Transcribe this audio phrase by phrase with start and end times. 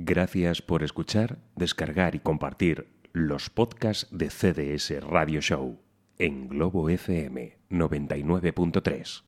[0.00, 5.80] Gracias por escuchar, descargar y compartir los podcasts de CDS Radio Show
[6.18, 9.27] en Globo FM 99.3.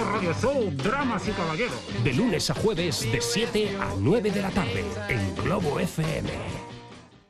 [0.00, 1.76] Radio Show, Dramas y Caballeros.
[2.02, 6.30] de lunes a jueves de 7 a 9 de la tarde en Globo FM.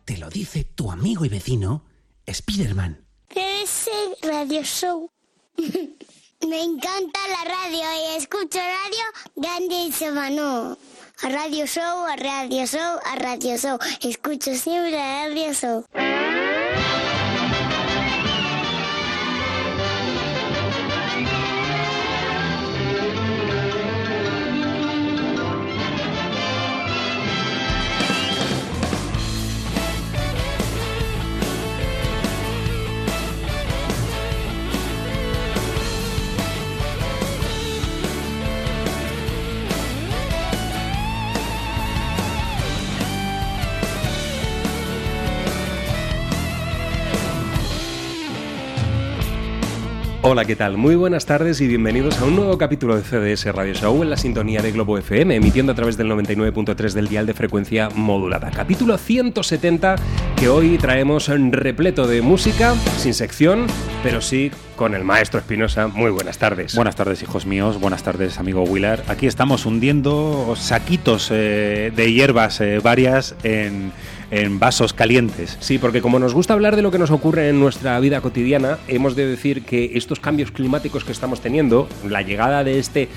[0.04, 1.84] Te lo dice tu amigo y vecino,
[2.32, 3.04] Spiderman.
[3.30, 3.90] ese
[4.22, 5.10] radio show.
[5.56, 9.04] Me encanta la radio y escucho radio
[9.36, 10.76] grande y semano.
[11.22, 13.78] A radio show, a radio show, a radio show.
[14.02, 15.84] Escucho siempre a radio show.
[50.24, 50.76] Hola, ¿qué tal?
[50.76, 54.16] Muy buenas tardes y bienvenidos a un nuevo capítulo de CDS Radio Show en la
[54.16, 58.52] sintonía de Globo FM, emitiendo a través del 99.3 del dial de frecuencia modulada.
[58.52, 59.96] Capítulo 170
[60.36, 63.66] que hoy traemos repleto de música, sin sección,
[64.04, 65.88] pero sí con el maestro Espinosa.
[65.88, 66.76] Muy buenas tardes.
[66.76, 67.80] Buenas tardes, hijos míos.
[67.80, 69.02] Buenas tardes, amigo Willard.
[69.10, 73.90] Aquí estamos hundiendo saquitos eh, de hierbas eh, varias en,
[74.32, 75.58] en vasos calientes.
[75.60, 78.78] Sí, porque como nos gusta hablar de lo que nos ocurre en nuestra vida cotidiana,
[78.88, 83.08] hemos de decir que estos cambios climáticos que estamos teniendo, la llegada de este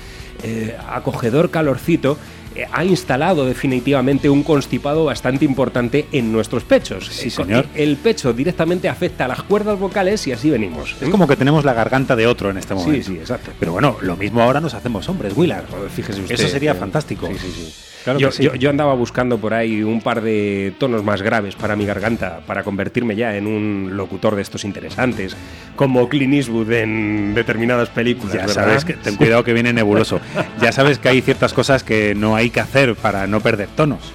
[0.44, 2.18] eh, acogedor calorcito,
[2.54, 7.06] eh, ha instalado definitivamente un constipado bastante importante en nuestros pechos.
[7.08, 7.66] Sí, Eh, señor.
[7.74, 10.96] El pecho directamente afecta a las cuerdas vocales y así venimos.
[11.00, 13.06] Es como que tenemos la garganta de otro en este Sí, momento.
[13.06, 13.52] sí, exacto.
[13.58, 15.64] Pero bueno, lo mismo ahora nos hacemos hombres, Willard.
[15.94, 16.34] Fíjese usted.
[16.34, 17.26] Eso sería eh, fantástico.
[17.26, 17.74] Sí, sí, sí.
[18.06, 18.42] Claro yo, que sí.
[18.44, 22.38] yo- yo andaba buscando por ahí un par de tonos más graves para mi garganta,
[22.46, 25.36] para convertirme ya en un locutor de estos interesantes,
[25.74, 28.34] como Clint Eastwood en determinadas películas.
[28.34, 28.54] Ya ¿verdad?
[28.54, 30.20] sabes que ten cuidado que viene nebuloso.
[30.60, 34.12] Ya sabes que hay ciertas cosas que no hay que hacer para no perder tonos.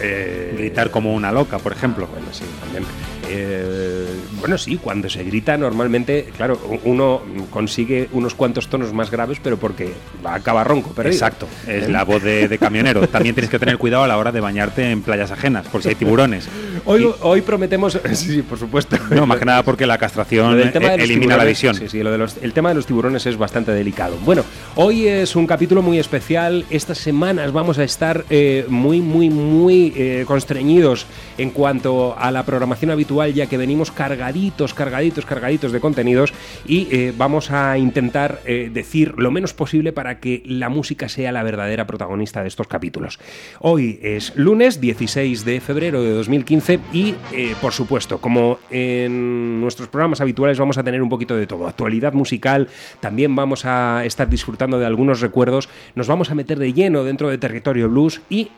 [0.00, 2.06] Eh, Gritar como una loca, por ejemplo.
[2.06, 2.84] Bueno, sí, también.
[3.28, 3.93] Eh,
[4.40, 7.20] bueno, sí, cuando se grita normalmente, claro, uno
[7.50, 9.92] consigue unos cuantos tonos más graves, pero porque
[10.24, 11.12] va a acabar ronco, perdido.
[11.14, 11.88] Exacto, es ¿Eh?
[11.90, 13.06] la voz de, de camionero.
[13.08, 15.90] También tienes que tener cuidado a la hora de bañarte en playas ajenas, por si
[15.90, 16.48] hay tiburones.
[16.84, 18.96] Hoy, Y- hoy prometemos, sí, sí, por supuesto.
[19.10, 21.74] no, más que nada porque la castración del tema de eh, los elimina la visión.
[21.74, 24.16] Sí, sí, lo de los- el tema de los tiburones es bastante delicado.
[24.24, 24.44] Bueno,
[24.76, 26.64] hoy es un capítulo muy especial.
[26.70, 31.06] Estas semanas vamos a estar eh, muy, muy, muy eh, constreñidos
[31.38, 36.32] en cuanto a la programación habitual, ya que venimos cargaditos, cargaditos, cargaditos de contenidos
[36.66, 41.32] y eh, vamos a intentar eh, decir lo menos posible para que la música sea
[41.32, 43.18] la verdadera protagonista de estos capítulos.
[43.58, 49.88] Hoy es lunes 16 de febrero de 2015 y, eh, por supuesto, como en nuestros
[49.88, 52.68] programas habituales vamos a tener un poquito de todo, actualidad musical,
[53.00, 57.30] también vamos a estar disfrutando de algunos recuerdos, nos vamos a meter de lleno dentro
[57.30, 58.50] de territorio blues y,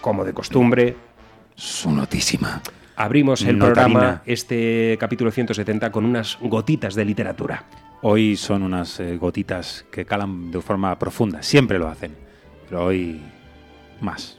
[0.00, 0.96] como de costumbre,
[1.56, 2.60] Su notísima.
[2.96, 3.84] Abrimos el Notarina.
[3.84, 7.64] programa, este capítulo 170, con unas gotitas de literatura.
[8.02, 11.42] Hoy son unas eh, gotitas que calan de forma profunda.
[11.42, 12.14] Siempre lo hacen.
[12.68, 13.20] Pero hoy
[14.00, 14.38] más.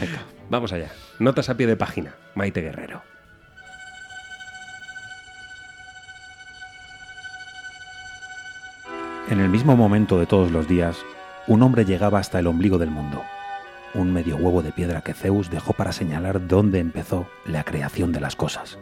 [0.00, 0.22] Venga.
[0.48, 0.90] Vamos allá.
[1.18, 2.14] Notas a pie de página.
[2.34, 3.02] Maite Guerrero.
[9.28, 10.98] En el mismo momento de todos los días,
[11.46, 13.22] un hombre llegaba hasta el ombligo del mundo.
[13.94, 18.20] Un medio huevo de piedra que Zeus dejó para señalar dónde empezó la creación de
[18.20, 18.78] las cosas.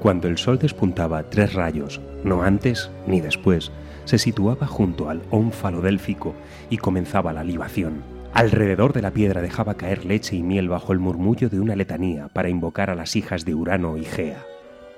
[0.00, 3.70] Cuando el sol despuntaba tres rayos, no antes ni después,
[4.04, 6.34] se situaba junto al ónfalo délfico
[6.68, 8.02] y comenzaba la libación.
[8.32, 12.28] Alrededor de la piedra dejaba caer leche y miel bajo el murmullo de una letanía
[12.28, 14.44] para invocar a las hijas de Urano y Gea.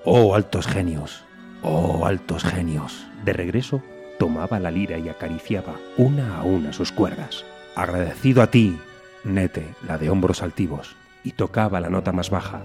[0.05, 1.25] ¡Oh, altos genios!
[1.62, 3.06] ¡Oh, altos genios!
[3.25, 3.82] De regreso,
[4.19, 7.44] tomaba la lira y acariciaba una a una sus cuerdas,
[7.75, 8.79] Agradecido a ti,
[9.25, 10.97] Nete, la de hombros altivos.
[11.25, 12.63] y tocaba la nota más baja,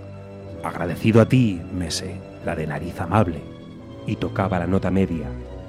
[0.63, 3.41] Agradecido a ti, Mese, la de nariz amable.
[4.07, 5.27] y tocaba la nota media,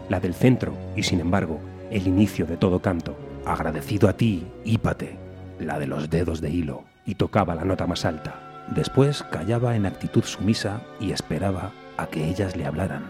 [0.08, 3.16] la del centro y sin embargo el inicio de todo canto.
[3.44, 5.18] Agradecido a ti, Hípate,
[5.60, 6.84] la de los dedos de hilo.
[7.04, 8.64] y tocaba la nota más alta.
[8.74, 13.02] Después callaba en actitud sumisa y esperaba a que ellas le hablaran.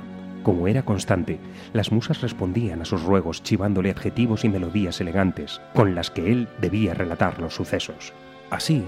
[0.48, 1.38] Como era constante,
[1.74, 6.48] las musas respondían a sus ruegos chivándole adjetivos y melodías elegantes con las que él
[6.58, 8.14] debía relatar los sucesos.
[8.48, 8.82] Así,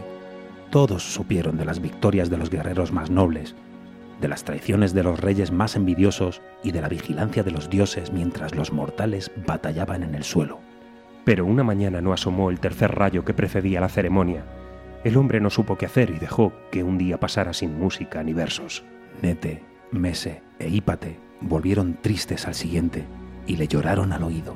[0.70, 3.56] todos supieron de las victorias de los guerreros más nobles,
[4.22, 8.10] de las traiciones de los reyes más envidiosos y de la vigilancia de los dioses
[8.10, 10.60] mientras los mortales batallaban en el suelo.
[11.26, 14.46] Pero una mañana no asomó el tercer rayo que precedía la ceremonia.
[15.04, 18.32] El hombre no supo qué hacer y dejó que un día pasara sin música ni
[18.32, 18.82] versos.
[19.20, 19.62] Nete,
[19.92, 23.04] Mese e Hípate volvieron tristes al siguiente
[23.46, 24.54] y le lloraron al oído.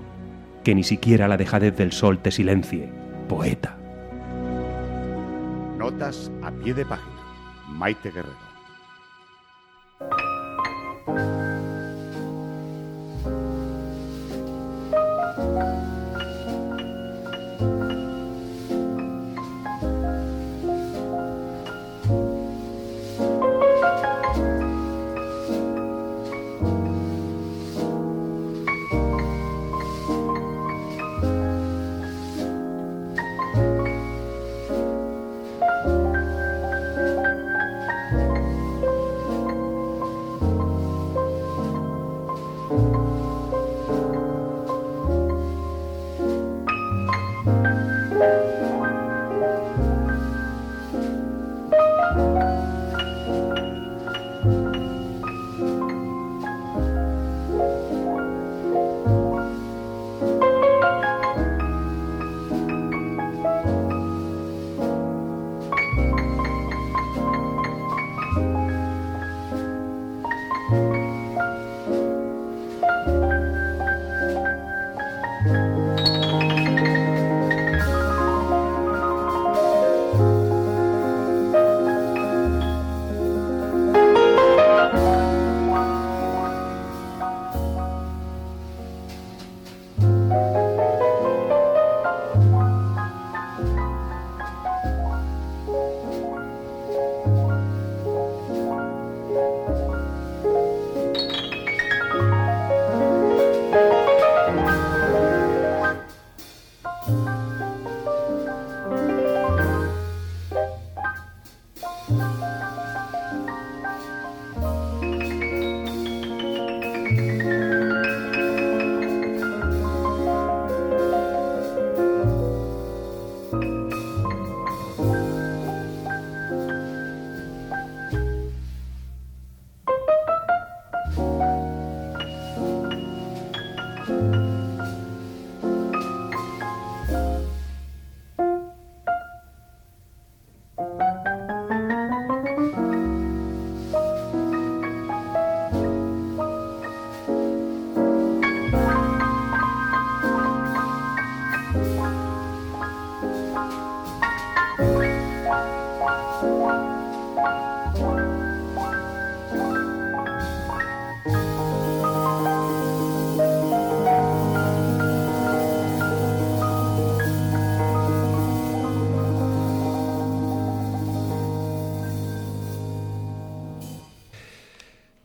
[0.63, 2.89] Que ni siquiera la dejadez del sol te silencie,
[3.29, 3.77] poeta.
[5.79, 7.11] Notas a pie de página.
[7.69, 8.45] Maite Guerrero.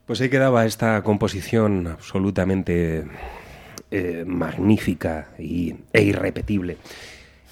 [0.09, 3.05] Pues ahí quedaba esta composición absolutamente
[3.91, 6.77] eh, magnífica y, e irrepetible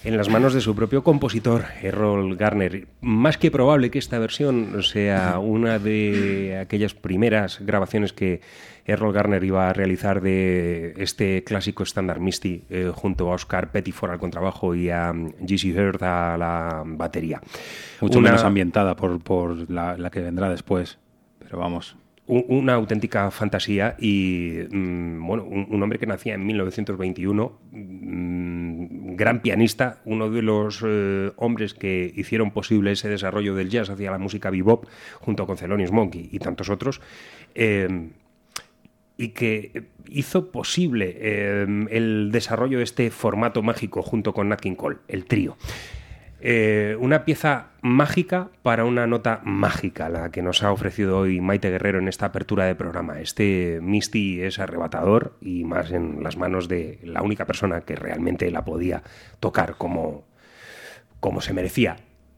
[0.04, 2.88] en las manos de su propio compositor, Errol Garner.
[3.00, 8.42] Más que probable que esta versión sea una de aquellas primeras grabaciones que
[8.88, 14.14] Errol Garner iba a realizar de este clásico estándar Misty eh, junto a Oscar Pettiford
[14.14, 15.80] al contrabajo y a G.C.
[15.80, 17.40] Heard a la batería.
[18.02, 20.98] Mucho menos ambientada por, por la, la que vendrá después,
[21.38, 21.96] pero vamos,
[22.28, 30.02] una auténtica fantasía y mm, bueno, un, hombre que nacía en 1921, mm, gran pianista,
[30.06, 34.50] uno de los eh, hombres que hicieron posible ese desarrollo del jazz hacia la música
[34.50, 34.86] bebop
[35.20, 37.02] junto con Thelonious Monkey y tantos otros.
[37.56, 38.10] Eh,
[39.18, 44.76] y que hizo posible eh, el desarrollo de este formato mágico junto con Nat King
[44.76, 45.58] Cole, el trío.
[46.40, 51.72] Eh, una pieza mágica para una nota mágica, la que nos ha ofrecido hoy Maite
[51.72, 53.20] Guerrero en esta apertura de programa.
[53.20, 58.52] Este Misty es arrebatador y más en las manos de la única persona que realmente
[58.52, 59.02] la podía
[59.40, 60.26] tocar como,
[61.20, 61.98] como se merecía.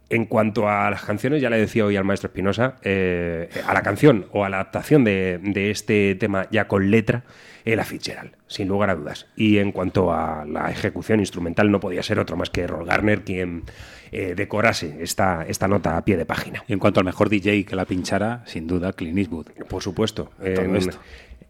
[0.09, 3.83] En cuanto a las canciones, ya le decía hoy al maestro Espinosa, eh, a la
[3.83, 7.23] canción o a la adaptación de, de este tema ya con letra,
[7.63, 9.27] Ella Fitzgerald, sin lugar a dudas.
[9.35, 13.23] Y en cuanto a la ejecución instrumental, no podía ser otro más que Roll Garner
[13.23, 13.65] quien
[14.11, 16.63] eh, decorase esta, esta nota a pie de página.
[16.67, 19.47] Y en cuanto al mejor DJ que la pinchara, sin duda, Clint Eastwood.
[19.69, 20.31] Por supuesto.
[20.37, 20.97] Todo en, esto.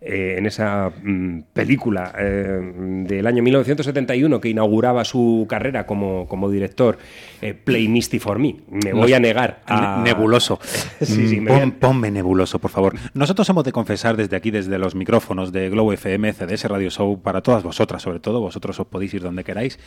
[0.02, 2.72] Eh, en esa mm, película eh,
[3.06, 6.98] del año 1971 que inauguraba su carrera como, como director,
[7.42, 8.56] eh, Play Misty for Me.
[8.70, 9.98] Me voy Nos- a negar a...
[9.98, 10.60] Ne- Nebuloso.
[11.02, 12.96] Sí, sí, Mm, me a- ponme nebuloso, por favor.
[13.14, 17.22] Nosotros hemos de confesar desde aquí, desde los micrófonos de Globo FM, CDS Radio Show,
[17.22, 19.80] para todas vosotras, sobre todo, vosotros os podéis ir donde queráis,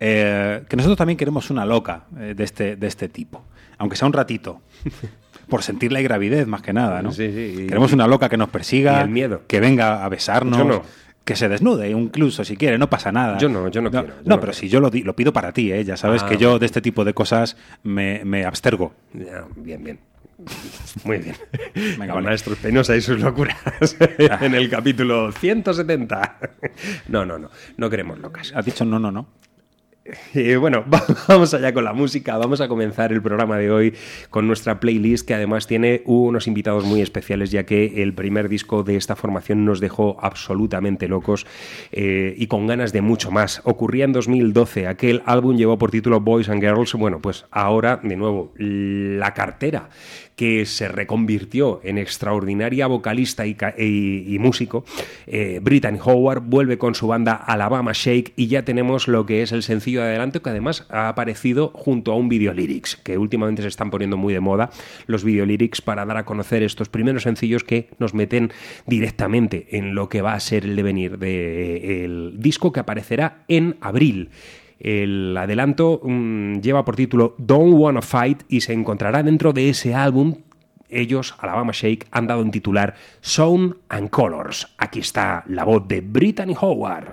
[0.00, 3.42] eh, que nosotros también queremos una loca de, este, de este tipo.
[3.78, 4.60] Aunque sea un ratito.
[5.48, 7.12] Por sentir la gravidez, más que nada, ¿no?
[7.12, 9.42] Sí, sí, Queremos una loca que nos persiga, y el miedo.
[9.46, 10.82] que venga a besarnos, Yo no.
[11.24, 13.38] que se desnude, incluso si quiere, no pasa nada.
[13.38, 14.52] Yo no, yo no quiero, yo no, no pero quiero.
[14.52, 15.84] si yo lo, pido para ti, ¿eh?
[15.84, 18.92] ya sabes Ah, que yo de este tipo de cosas me, me abstergo.
[19.14, 19.98] Ya, bien, bien.
[21.04, 21.34] Muy bien.
[21.98, 22.26] Venga, vale.
[22.28, 22.54] Maestro
[22.96, 23.56] y sus locuras
[24.40, 26.38] en el capítulo 170.
[27.08, 27.50] No, no, no.
[27.76, 28.52] No queremos locas.
[28.54, 29.26] Has dicho no, no, no.
[30.34, 32.36] Y bueno, va- vamos allá con la música.
[32.38, 33.94] Vamos a comenzar el programa de hoy
[34.30, 38.82] con nuestra playlist que además tiene unos invitados muy especiales ya que el primer disco
[38.82, 41.46] de esta formación nos dejó absolutamente locos
[41.92, 43.60] eh, y con ganas de mucho más.
[43.64, 44.86] Ocurría en 2012.
[44.86, 46.94] Aquel álbum llevó por título Boys and Girls.
[46.94, 49.88] Bueno, pues ahora de nuevo la cartera
[50.38, 54.84] que se reconvirtió en extraordinaria vocalista y, músico,
[55.26, 59.50] eh, Brittany Howard vuelve con su banda Alabama Shake y ya tenemos lo que es
[59.50, 63.62] el sencillo de adelanto que además ha aparecido junto a un video lyrics, que últimamente
[63.62, 64.70] se están poniendo muy de moda
[65.06, 68.52] los video lyrics para dar a conocer estos primeros sencillos que nos meten
[68.86, 74.30] directamente en lo que va a ser el devenir del disco que aparecerá en abril.
[74.80, 79.94] El adelanto mm, lleva por título Don't Wanna Fight y se encontrará dentro de ese
[79.94, 80.36] álbum.
[80.88, 84.74] Ellos, Alabama Shake, han dado en titular Sound and Colors.
[84.78, 87.12] Aquí está la voz de Brittany Howard.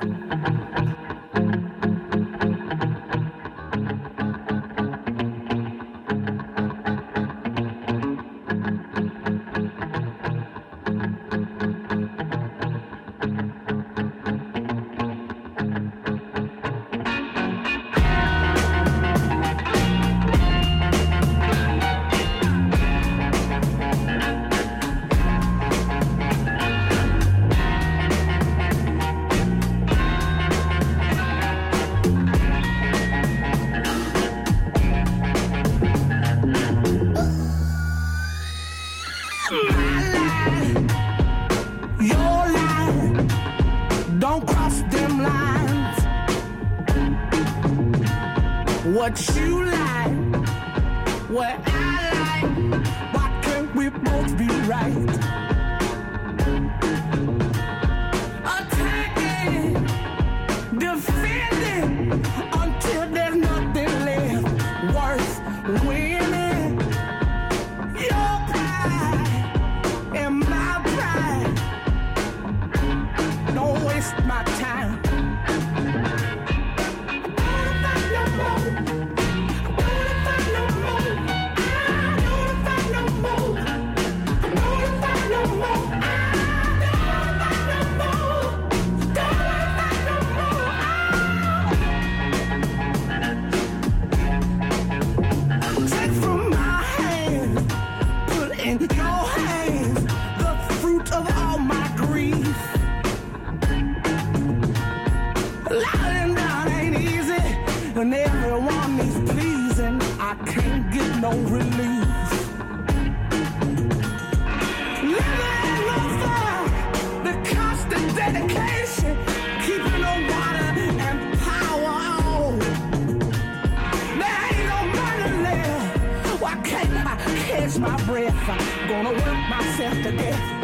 [127.80, 128.36] My breath?
[128.48, 130.55] I'm gonna work myself to death.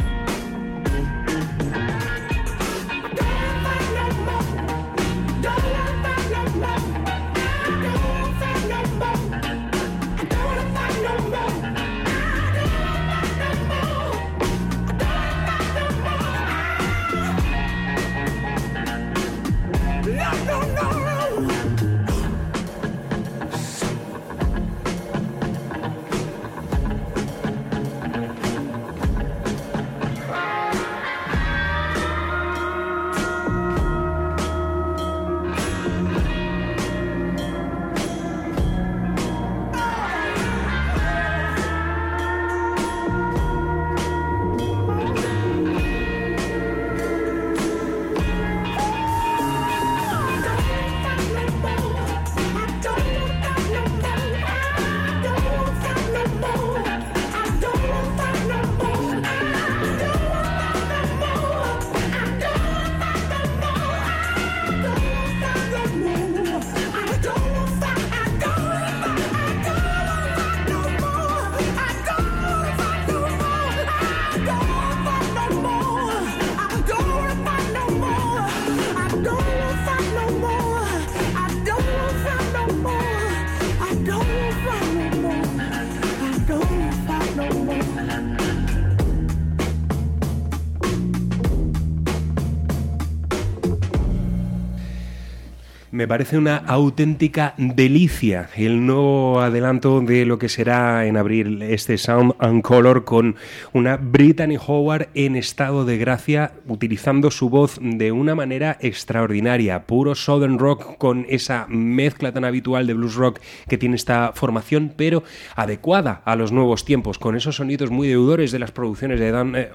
[96.12, 102.34] Parece una auténtica delicia el nuevo adelanto de lo que será en abril este Sound
[102.40, 103.38] and Color con
[103.72, 110.14] una Brittany Howard en estado de gracia, utilizando su voz de una manera extraordinaria, puro
[110.14, 113.40] Southern Rock con esa mezcla tan habitual de blues rock
[113.70, 115.24] que tiene esta formación, pero
[115.56, 119.56] adecuada a los nuevos tiempos, con esos sonidos muy deudores de las producciones de Dan
[119.56, 119.70] eh.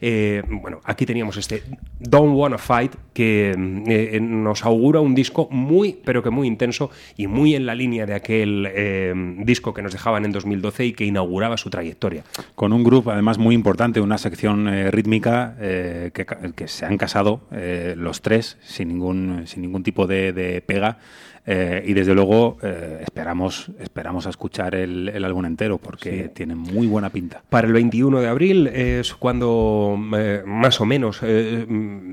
[0.00, 1.62] Eh, bueno, aquí teníamos este
[2.00, 3.54] Don't Wanna Fight que
[3.86, 8.06] eh, nos augura un disco muy, pero que muy intenso y muy en la línea
[8.06, 12.24] de aquel eh, disco que nos dejaban en 2012 y que inauguraba su trayectoria.
[12.54, 17.42] Con un grupo además muy importante, una sección eh, rítmica eh, que, se han casado
[17.52, 20.98] eh, los tres sin ningún, sin ningún tipo de pega.
[21.46, 26.30] Eh, y desde luego eh, esperamos, esperamos a escuchar el, el álbum entero porque Sí.
[26.34, 27.42] tiene muy buena pinta.
[27.48, 31.66] Para el 21 de abril es cuando eh, más o menos eh,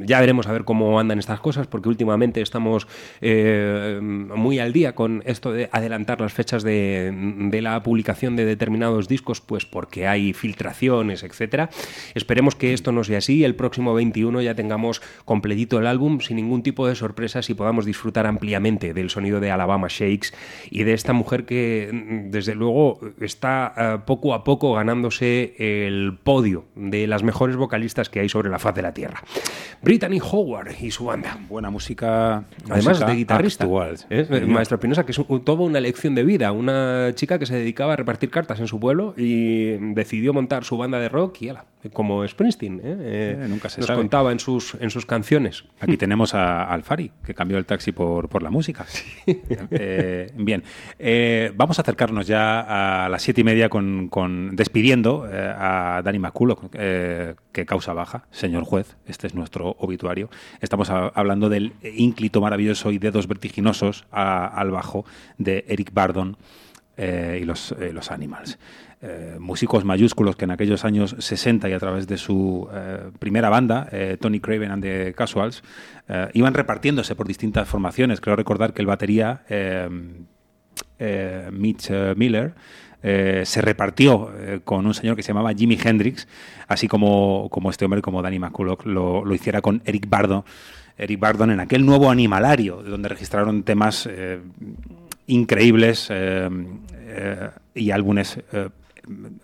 [0.05, 2.87] ya veremos a ver cómo andan estas cosas porque últimamente estamos
[3.21, 7.11] eh, muy al día con esto de adelantar las fechas de,
[7.49, 11.69] de la publicación de determinados discos pues porque hay filtraciones, etcétera.
[12.13, 16.35] Esperemos que esto no sea así, el próximo 21 ya tengamos completito el álbum sin
[16.35, 20.29] ningún tipo de sorpresas y podamos disfrutar ampliamente del sonido de Alabama Shakes
[20.69, 21.89] y de esta mujer que
[22.29, 28.19] desde luego está eh, poco a poco ganándose el podio de las mejores vocalistas que
[28.19, 29.21] hay sobre la faz de la Tierra.
[29.81, 31.37] Brittany Howard y su banda.
[31.49, 32.43] Buena música.
[32.65, 33.63] Además música de guitarrista.
[33.65, 33.97] actual.
[34.09, 34.45] ¿eh?
[34.47, 36.51] Maestro Espinosa, que es un- toda una lección de vida.
[36.51, 40.77] Una chica que se dedicaba a repartir cartas en su pueblo y decidió montar su
[40.77, 42.79] banda de rock y ala, como Springsteen.
[42.79, 42.81] ¿eh?
[42.83, 43.99] Eh, Eh, nunca se nos sabe.
[43.99, 45.65] contaba en sus, en sus canciones.
[45.79, 48.85] Aquí tenemos a Alfari, que cambió el taxi por, por la música.
[49.71, 50.63] Eh, bien,
[50.99, 56.01] Eh, vamos a acercarnos ya a las siete y media con, con- despidiendo eh, a
[56.03, 56.19] Dani
[56.73, 60.29] eh, que causa baja, señor juez, este es nuestro obituario.
[60.61, 65.05] Estamos hablando del ínclito maravilloso y dedos vertiginosos al bajo
[65.37, 66.37] de Eric Bardon
[66.95, 68.59] eh, y los, eh, los Animals.
[69.01, 72.69] Eh, músicos mayúsculos que en aquellos años 60 y a través de su
[73.19, 75.63] primera banda, Tony Craven and the Casuals,
[76.33, 78.21] iban repartiéndose por distintas formaciones.
[78.21, 79.41] Creo recordar que el batería,
[81.51, 82.53] Mitch Miller,
[83.01, 84.31] se repartió
[84.63, 86.27] con un señor que se llamaba Jimi Hendrix,
[86.69, 90.45] así como, como este hombre, como Danny McCulloch, lo, hiciera con Eric Bardon.
[90.95, 94.07] Eric Bardon en aquel nuevo animalario, donde registraron temas
[95.27, 96.49] increíbles eh,
[96.93, 98.69] eh, y álbumes eh,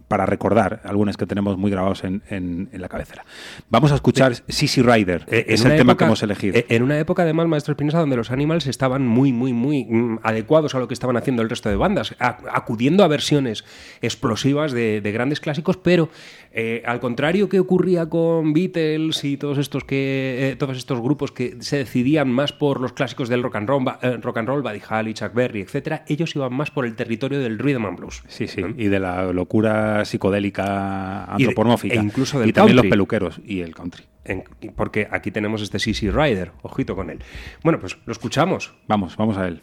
[0.07, 3.25] para recordar, álbumes que tenemos muy grabados en, en- en la cabecera.
[3.69, 6.55] Vamos a escuchar Sissy Rider, Eh, es el tema época- que hemos elegido.
[6.57, 10.19] eh, En una época, además, Maestro Espinosa, donde los Animals estaban muy, muy, muy mm,
[10.23, 13.65] adecuados a lo que estaban haciendo el resto de bandas, a- acudiendo a versiones
[14.01, 16.09] explosivas de, de grandes clásicos, pero
[16.51, 21.31] eh, al contrario que ocurría con Beatles y todos estos que eh, todos estos grupos
[21.31, 23.85] que se decidían más por los clásicos del rock and roll,
[24.21, 27.59] rock and roll, Buddy Holly, Chuck Berry, etcétera, ellos iban más por el territorio del
[27.59, 28.23] rhythm and blues.
[28.27, 31.95] Sí, sí, y de la locura psicodélica antropomórfica.
[31.95, 34.03] e incluso del y también los peluqueros y el country.
[34.23, 34.43] En-
[34.75, 37.17] porque aquí tenemos este CC Rider, ojito con él.
[37.63, 38.73] Bueno, pues lo escuchamos.
[38.87, 39.59] Vamos, vamos a él.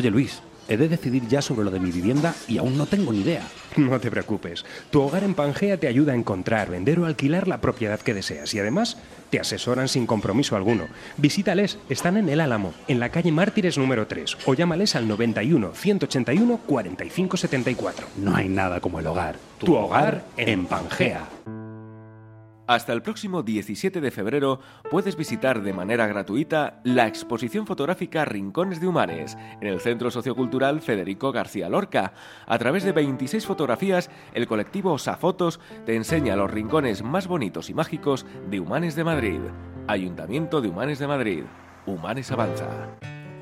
[0.00, 3.12] Oye Luis, he de decidir ya sobre lo de mi vivienda y aún no tengo
[3.12, 3.42] ni idea.
[3.76, 4.64] No te preocupes.
[4.90, 8.54] Tu hogar en Pangea te ayuda a encontrar, vender o alquilar la propiedad que deseas
[8.54, 8.96] y además
[9.28, 10.86] te asesoran sin compromiso alguno.
[11.18, 15.74] Visítales, están en El Álamo, en la calle Mártires número 3 o llámales al 91
[15.74, 18.06] 181 45 74.
[18.16, 19.36] No hay nada como el hogar.
[19.58, 21.28] Tu hogar en Pangea.
[22.70, 24.60] Hasta el próximo 17 de febrero
[24.92, 30.80] puedes visitar de manera gratuita la exposición fotográfica Rincones de Humanes en el Centro Sociocultural
[30.80, 32.12] Federico García Lorca.
[32.46, 37.74] A través de 26 fotografías, el colectivo Osafotos te enseña los rincones más bonitos y
[37.74, 39.40] mágicos de Humanes de Madrid.
[39.88, 41.42] Ayuntamiento de Humanes de Madrid.
[41.86, 42.68] Humanes Avanza.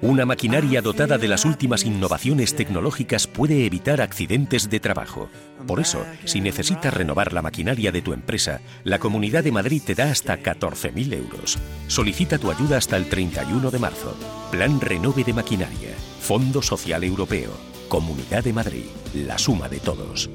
[0.00, 5.28] Una maquinaria dotada de las últimas innovaciones tecnológicas puede evitar accidentes de trabajo.
[5.66, 9.96] Por eso, si necesitas renovar la maquinaria de tu empresa, la Comunidad de Madrid te
[9.96, 11.58] da hasta 14.000 euros.
[11.88, 14.16] Solicita tu ayuda hasta el 31 de marzo.
[14.52, 15.90] Plan Renove de Maquinaria.
[16.20, 17.50] Fondo Social Europeo.
[17.88, 18.84] Comunidad de Madrid.
[19.14, 20.30] La suma de todos.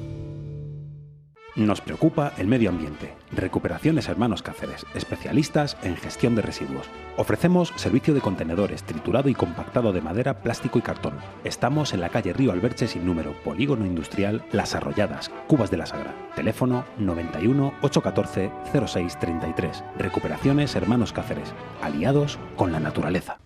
[1.56, 3.14] Nos preocupa el medio ambiente.
[3.30, 6.90] Recuperaciones Hermanos Cáceres, especialistas en gestión de residuos.
[7.16, 11.14] Ofrecemos servicio de contenedores, triturado y compactado de madera, plástico y cartón.
[11.44, 15.86] Estamos en la calle Río Alberche sin número, Polígono Industrial Las Arrolladas, Cubas de la
[15.86, 16.12] Sagra.
[16.34, 19.84] Teléfono 91 814 0633.
[19.96, 23.38] Recuperaciones Hermanos Cáceres, aliados con la naturaleza.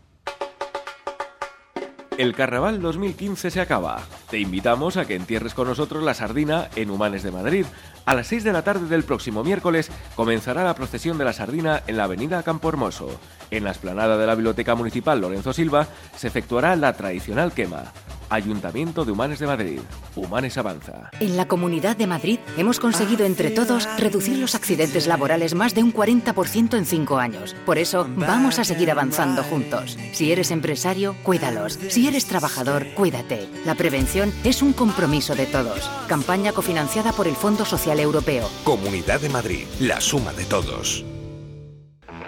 [2.19, 4.03] El Carnaval 2015 se acaba.
[4.29, 7.65] Te invitamos a que entierres con nosotros la sardina en Humanes de Madrid.
[8.07, 11.81] A las 6 de la tarde del próximo miércoles comenzará la procesión de la sardina
[11.87, 13.09] en la avenida Campo Hermoso.
[13.53, 17.93] En la explanada de la Biblioteca Municipal Lorenzo Silva se efectuará la tradicional quema.
[18.31, 19.81] Ayuntamiento de Humanes de Madrid.
[20.17, 21.11] Humanes Avanza.
[21.21, 25.83] En la Comunidad de Madrid hemos conseguido entre todos reducir los accidentes laborales más de
[25.83, 27.55] un 40% en cinco años.
[27.67, 29.99] Por eso vamos a seguir avanzando juntos.
[30.13, 31.79] Si eres empresario, cuídalos.
[31.89, 33.49] Si eres trabajador, cuídate.
[33.65, 35.89] La prevención es un compromiso de todos.
[36.09, 38.49] Campaña cofinanciada por el Fondo Social Europeo.
[38.65, 39.67] Comunidad de Madrid.
[39.81, 41.05] La suma de todos.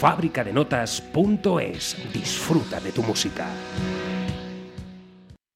[0.00, 1.96] Fábricadenotas.es.
[2.12, 3.46] Disfruta de tu música.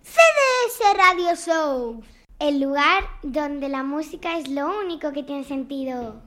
[0.03, 2.03] CDS Radio Show,
[2.39, 6.23] el lugar donde la música es lo único que tiene sentido.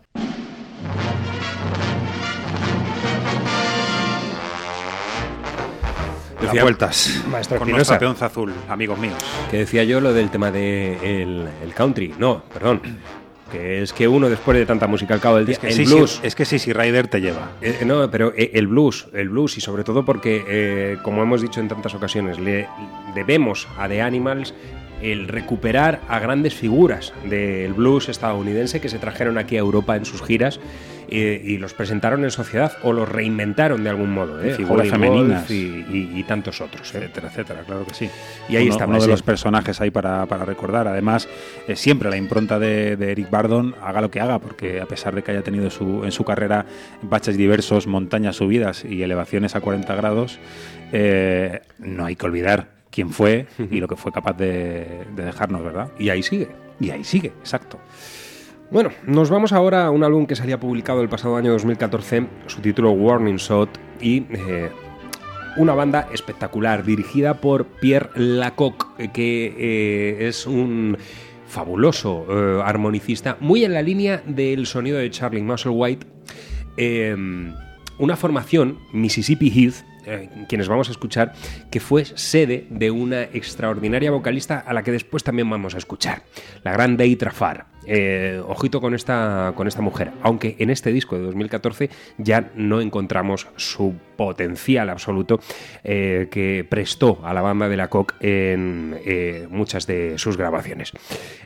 [6.42, 7.76] Decía- vueltas Maestro con Espinosa.
[7.78, 9.16] nuestra peonza azul, amigos míos.
[9.52, 12.16] Que decía yo lo del tema de el, el country.
[12.18, 12.82] No, perdón.
[13.52, 15.74] Que es que uno después de tanta música al cabo del día, Es que el
[15.74, 16.12] sí, blues.
[16.12, 17.52] sí, es que sí, sí, Ryder te lleva.
[17.62, 21.42] Eh, no, pero eh, el blues, el blues y sobre todo porque, eh, como hemos
[21.42, 22.68] dicho en tantas ocasiones, le
[23.14, 24.54] debemos a The Animals
[25.02, 30.06] el recuperar a grandes figuras del blues estadounidense que se trajeron aquí a Europa en
[30.06, 30.60] sus giras
[31.14, 34.42] eh, y los presentaron en sociedad o los reinventaron de algún modo.
[34.42, 34.54] ¿eh?
[34.56, 35.52] Figuras femeninas.
[35.52, 36.94] Y, y- y tantos otros.
[36.96, 37.00] ¿eh?
[37.00, 38.10] etcétera, etcétera, claro que sí.
[38.50, 40.88] Y ahí uno, estaba uno de los personajes ahí para, para recordar.
[40.88, 41.28] Además,
[41.68, 45.14] eh, siempre la impronta de, de Eric Bardon, haga lo que haga, porque a pesar
[45.14, 46.66] de que haya tenido su, en su carrera
[47.02, 50.40] baches diversos, montañas subidas y elevaciones a 40 grados,
[50.94, 55.64] eh, no hay que olvidar quién fue y lo que fue capaz de, de dejarnos,
[55.64, 55.90] ¿verdad?
[56.00, 56.48] Y ahí sigue.
[56.80, 57.80] Y ahí sigue, exacto.
[58.72, 62.62] Bueno, nos vamos ahora a un álbum que salía publicado el pasado año 2014, su
[62.62, 64.72] título Warning Shot, y eh,
[65.58, 70.98] una banda espectacular dirigida por Pierre Lacocque, eh, que eh, es un
[71.48, 76.08] fabuloso eh, armonicista, muy en la línea del sonido de Charlie Musselwhite.
[77.98, 79.84] Una formación, Mississippi Heath,
[80.48, 81.34] quienes vamos a escuchar,
[81.70, 86.24] que fue sede de una extraordinaria vocalista a la que después también vamos a escuchar,
[86.64, 87.71] la gran Day Trafar.
[87.88, 91.90] Eh, ojito con esta, con esta mujer, aunque en este disco de 2014
[92.20, 95.40] ya no encontramos su potencial absoluto
[95.84, 100.92] eh, que prestó a la banda de la COC en eh, muchas de sus grabaciones.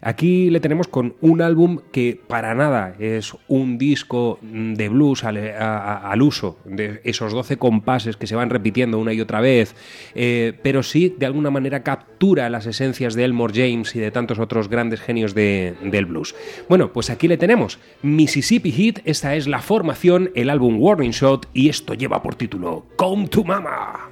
[0.01, 6.21] Aquí le tenemos con un álbum que para nada es un disco de blues al,
[6.21, 9.73] uso de esos 12 compases que se van repitiendo una y otra vez,
[10.13, 14.67] pero sí de alguna manera captura las esencias de Elmore James y de tantos otros
[14.67, 16.24] grandes genios de- del blues.
[16.69, 21.49] Bueno, pues aquí le tenemos Mississippi Heat, esta es la formación, el álbum Warning Shot
[21.53, 24.09] y esto lleva por título Come to Mama.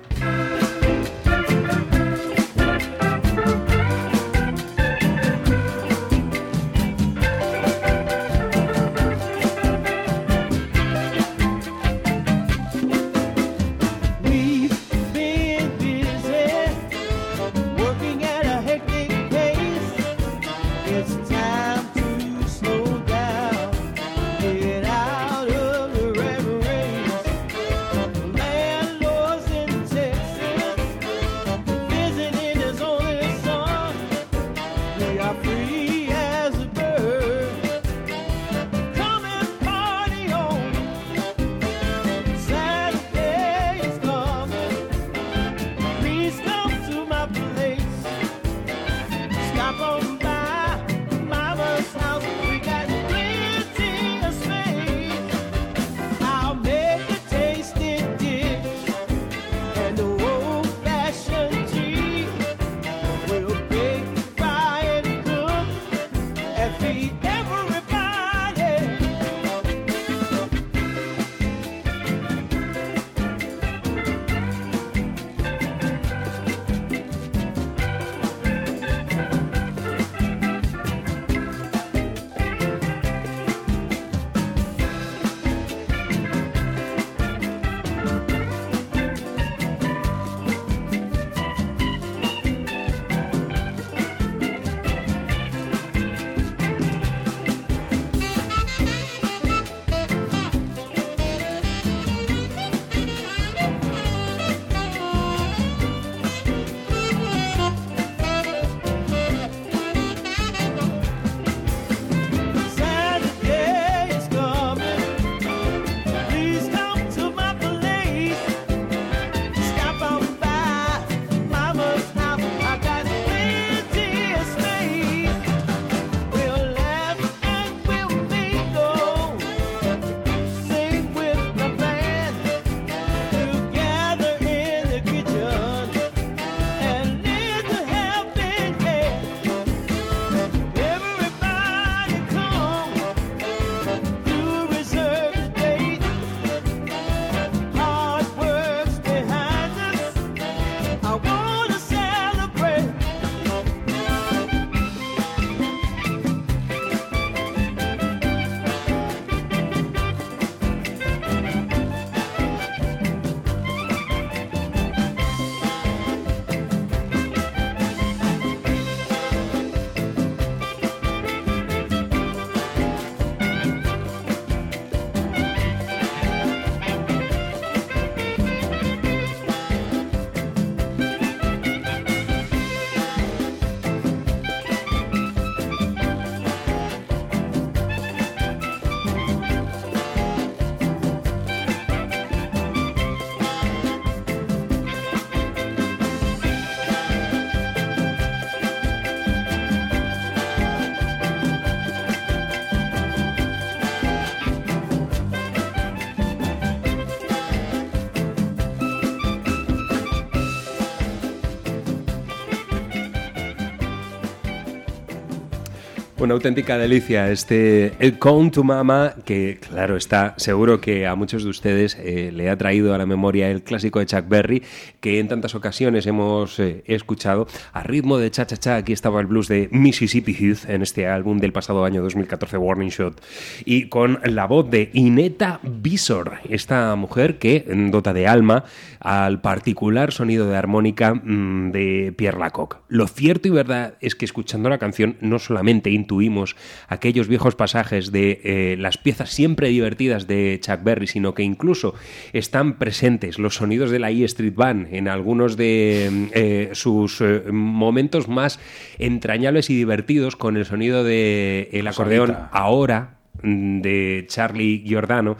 [216.23, 221.43] Una auténtica delicia este El Come to Mama, que claro está, seguro que a muchos
[221.43, 224.63] de ustedes eh, le ha traído a la memoria el clásico de Chuck Berry,
[225.01, 228.77] que en tantas ocasiones hemos eh, escuchado a ritmo de cha-cha-cha.
[228.77, 232.87] Aquí estaba el blues de Mississippi Youth en este álbum del pasado año 2014, Warning
[232.87, 233.21] Shot,
[233.65, 238.63] y con la voz de Ineta Visor, esta mujer que dota de alma
[239.01, 242.77] al particular sonido de armónica mm, de Pierre Lacocque.
[242.87, 246.55] Lo cierto y verdad es que escuchando la canción no solamente intuimos sustituimos
[246.87, 251.95] aquellos viejos pasajes de eh, las piezas siempre divertidas de Chuck Berry, sino que incluso
[252.33, 257.43] están presentes los sonidos de la E Street Band en algunos de eh, sus eh,
[257.51, 258.59] momentos más
[258.99, 262.49] entrañables y divertidos con el sonido de el acordeón Solita.
[262.51, 265.37] ahora mm, de Charlie Giordano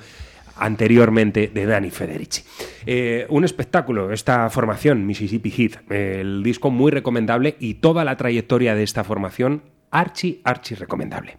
[0.55, 2.43] anteriormente de Danny Federici.
[2.86, 8.75] Eh, un espectáculo, esta formación, Mississippi Heat, el disco muy recomendable y toda la trayectoria
[8.75, 11.38] de esta formación, archi, archi recomendable.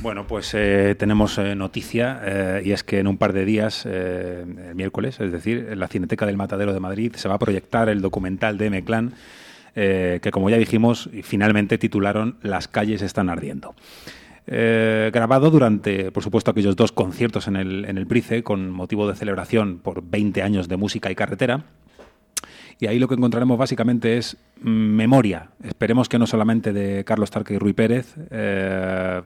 [0.00, 3.84] Bueno, pues eh, tenemos eh, noticia eh, y es que en un par de días,
[3.84, 7.88] el miércoles, es decir, en la Cineteca del Matadero de Madrid, se va a proyectar
[7.88, 9.14] el documental de M-Clan,
[9.74, 13.76] que como ya dijimos, finalmente titularon Las calles están ardiendo.
[14.46, 19.14] Grabado durante, por supuesto, aquellos dos conciertos en el, en el Price, con motivo de
[19.14, 21.64] celebración por 20 años de música y carretera.
[22.80, 25.50] Y ahí lo que encontraremos básicamente es mm, memoria.
[25.62, 28.14] Esperemos que no solamente de Carlos Tarque y Rui Pérez.
[28.30, 29.22] eh,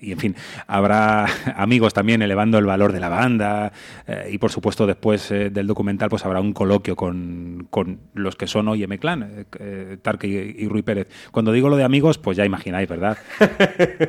[0.00, 0.36] y en fin,
[0.66, 3.72] habrá amigos también elevando el valor de la banda.
[4.06, 8.36] eh, y por supuesto, después eh, del documental, pues habrá un coloquio con, con los
[8.36, 11.08] que son hoy M-Clan, eh, Tarque y, y Rui Pérez.
[11.30, 13.18] Cuando digo lo de amigos, pues ya imagináis, ¿verdad?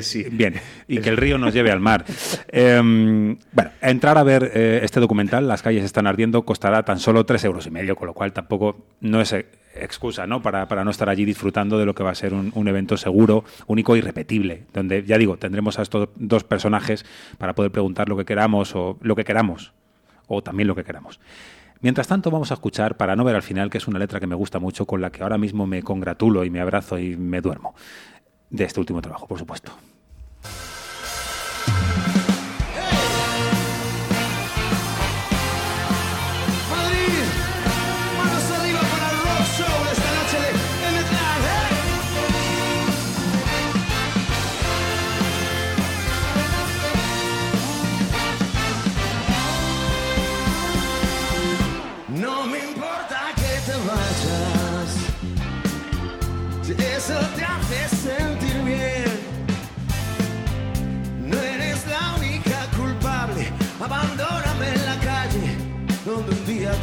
[0.00, 0.26] Sí.
[0.30, 0.54] Bien,
[0.88, 2.04] y que el río nos lleve al mar.
[2.48, 2.80] Eh,
[3.52, 7.66] bueno, entrar a ver este documental, Las calles están ardiendo, costará tan solo tres euros
[7.66, 9.34] y medio, con lo cual tampoco no es
[9.80, 10.42] excusa ¿no?
[10.42, 12.96] Para, para no estar allí disfrutando de lo que va a ser un, un evento
[12.96, 17.04] seguro, único y repetible, donde, ya digo, tendremos a estos dos personajes
[17.38, 19.72] para poder preguntar lo que queramos o lo que queramos,
[20.26, 21.20] o también lo que queramos.
[21.80, 24.26] Mientras tanto, vamos a escuchar Para no ver al final, que es una letra que
[24.26, 27.40] me gusta mucho, con la que ahora mismo me congratulo y me abrazo y me
[27.40, 27.74] duermo.
[28.50, 29.72] De este último trabajo, por supuesto.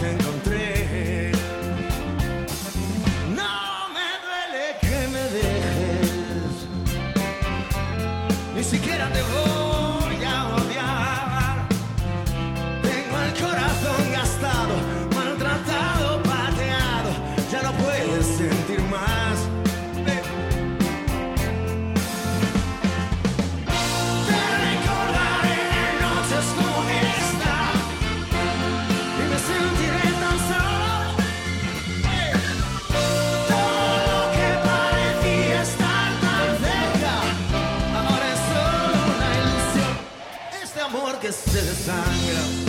[0.02, 0.33] Donde un día
[41.54, 42.63] amor que se desangra,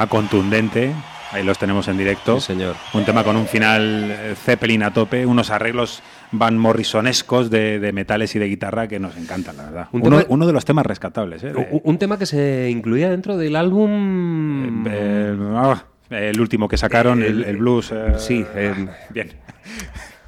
[0.00, 0.92] tema contundente.
[1.32, 2.40] Ahí los tenemos en directo.
[2.40, 2.74] Sí, señor.
[2.94, 7.92] Un tema con un final eh, Zeppelin a tope, unos arreglos Van Morrisonescos de, de
[7.92, 9.88] metales y de guitarra que nos encantan, la verdad.
[9.92, 11.44] Un Uno, tema- uno de los temas rescatables.
[11.44, 11.52] ¿eh?
[11.54, 14.84] Un, un tema que se incluía dentro del álbum.
[14.88, 17.92] eh, ah, el último que sacaron, el, el blues.
[18.18, 18.74] Sí, eh,
[19.10, 19.30] bien.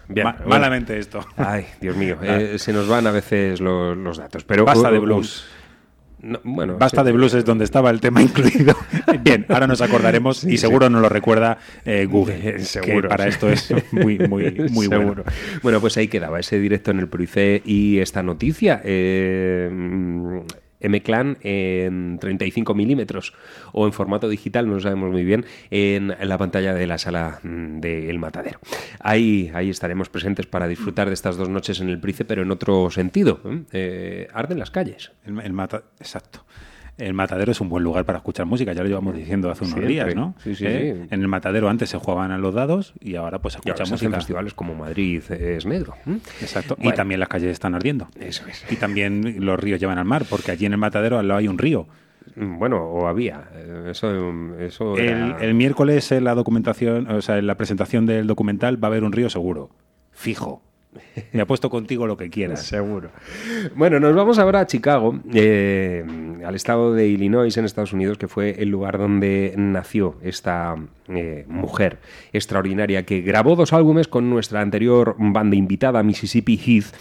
[0.09, 0.49] Bien, Ma- bueno.
[0.51, 1.27] malamente esto.
[1.37, 4.45] Ay, Dios mío, eh, se nos van a veces los, los datos.
[4.45, 5.47] Pero Basta de blues.
[6.23, 7.07] No, bueno, Basta sí.
[7.07, 8.77] de blues es donde estaba el tema incluido.
[9.23, 12.59] Bien, ahora nos acordaremos y Sí, seguro nos lo recuerda eh, Google.
[12.83, 15.03] Que para esto es muy, muy, muy bueno.
[15.03, 15.25] Seguro.
[15.63, 18.81] Bueno, pues ahí quedaba ese directo en el Pruicé y esta noticia.
[18.85, 19.69] Eh,
[20.83, 23.33] M-Clan en 35 milímetros
[23.73, 27.41] o en formato digital, no lo sabemos muy bien, en la pantalla de la sala
[27.43, 28.61] mm, del Matadero.
[29.01, 32.51] Ahí, ahí estaremos presentes para disfrutar de estas dos noches en el Price, pero en
[32.51, 33.41] otro sentido.
[33.45, 33.63] ¿eh?
[33.73, 35.13] Eh, arden las calles.
[35.25, 35.53] El, el
[35.99, 36.45] exacto.
[36.99, 39.73] El matadero es un buen lugar para escuchar música, ya lo llevamos diciendo hace unos
[39.75, 39.93] Siempre.
[39.93, 40.35] días, ¿no?
[40.43, 40.95] Sí, sí, ¿Eh?
[41.03, 41.09] sí.
[41.11, 43.83] En el matadero antes se jugaban a los dados y ahora pues se Y ahora
[43.83, 44.21] escucha se hacen música.
[44.21, 45.95] festivales como Madrid es negro.
[46.07, 46.19] ¿eh?
[46.43, 46.77] Exacto.
[46.81, 48.09] Y también las calles están ardiendo.
[48.21, 48.65] Eso es.
[48.71, 51.49] Y también los ríos llevan al mar, porque allí en el matadero al lado hay
[51.49, 51.87] un río.
[52.37, 53.49] Mm, Bueno, o había.
[53.55, 54.13] eh, Eso,
[54.61, 58.89] eso El, el miércoles en la documentación, o sea, en la presentación del documental va
[58.89, 59.71] a haber un río seguro.
[60.13, 60.63] Fijo.
[61.33, 62.67] Me apuesto contigo lo que quieras.
[62.67, 63.11] Seguro.
[63.75, 66.05] Bueno, nos vamos ahora a Chicago, eh,
[66.45, 70.77] al estado de Illinois, en Estados Unidos, que fue el lugar donde nació esta
[71.09, 71.99] eh, mujer
[72.33, 76.95] extraordinaria que grabó dos álbumes con nuestra anterior banda invitada, Mississippi Heath.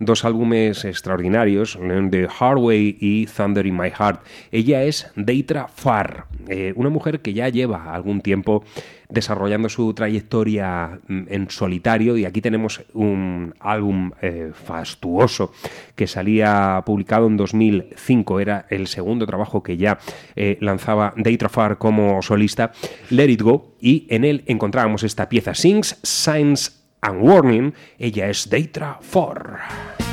[0.00, 1.76] Dos álbumes extraordinarios,
[2.10, 4.20] The Hard Way y Thunder in My Heart.
[4.52, 8.62] Ella es Deitra Farr, eh, una mujer que ya lleva algún tiempo
[9.08, 15.52] desarrollando su trayectoria mm, en solitario y aquí tenemos un álbum eh, fastuoso
[15.94, 19.98] que salía publicado en 2005, era el segundo trabajo que ya
[20.36, 22.72] eh, lanzaba Deitra Farr como solista,
[23.10, 28.48] Let It Go, y en él encontrábamos esta pieza Sings, Signs and Warning, ella es
[28.50, 30.07] Deitra Farr.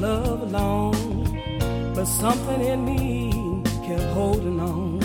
[0.00, 4.98] Love alone, but something in me kept holding on.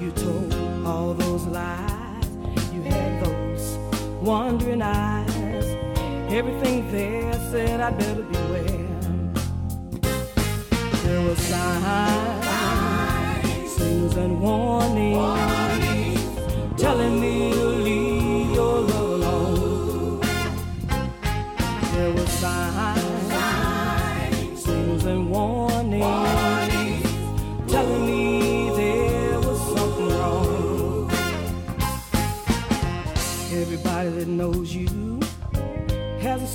[0.00, 0.52] You told
[0.84, 2.24] all those lies,
[2.74, 3.78] you had those
[4.20, 5.64] wandering eyes.
[6.28, 8.88] Everything there said I'd better beware.
[11.04, 12.46] There were signs,
[13.76, 15.56] signals, and warnings
[16.76, 17.55] telling me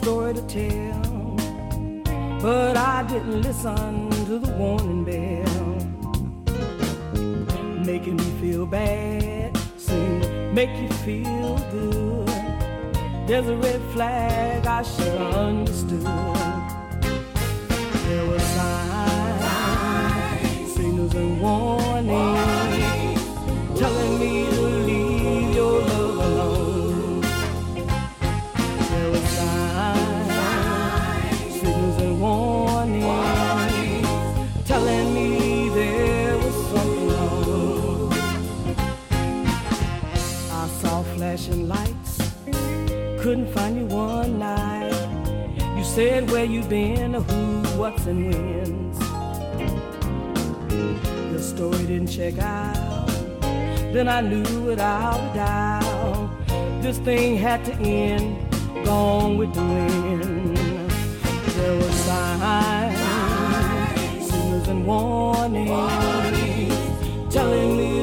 [0.01, 1.35] story to tell,
[2.41, 5.45] but I didn't listen to the warning bell
[7.85, 12.27] making me feel bad, sing, make you feel good.
[13.27, 16.03] There's a red flag I should have understood.
[18.05, 19.53] There were signs,
[20.73, 22.40] signals, and warnings
[45.95, 48.97] said where you been, who, what's, and when's.
[51.29, 53.07] Your story didn't check out.
[53.91, 56.29] Then I knew without a doubt
[56.81, 58.37] this thing had to end.
[58.85, 60.57] Gone with the wind.
[61.57, 62.97] There were signs,
[64.31, 65.73] signals, and warnings
[67.33, 68.00] telling me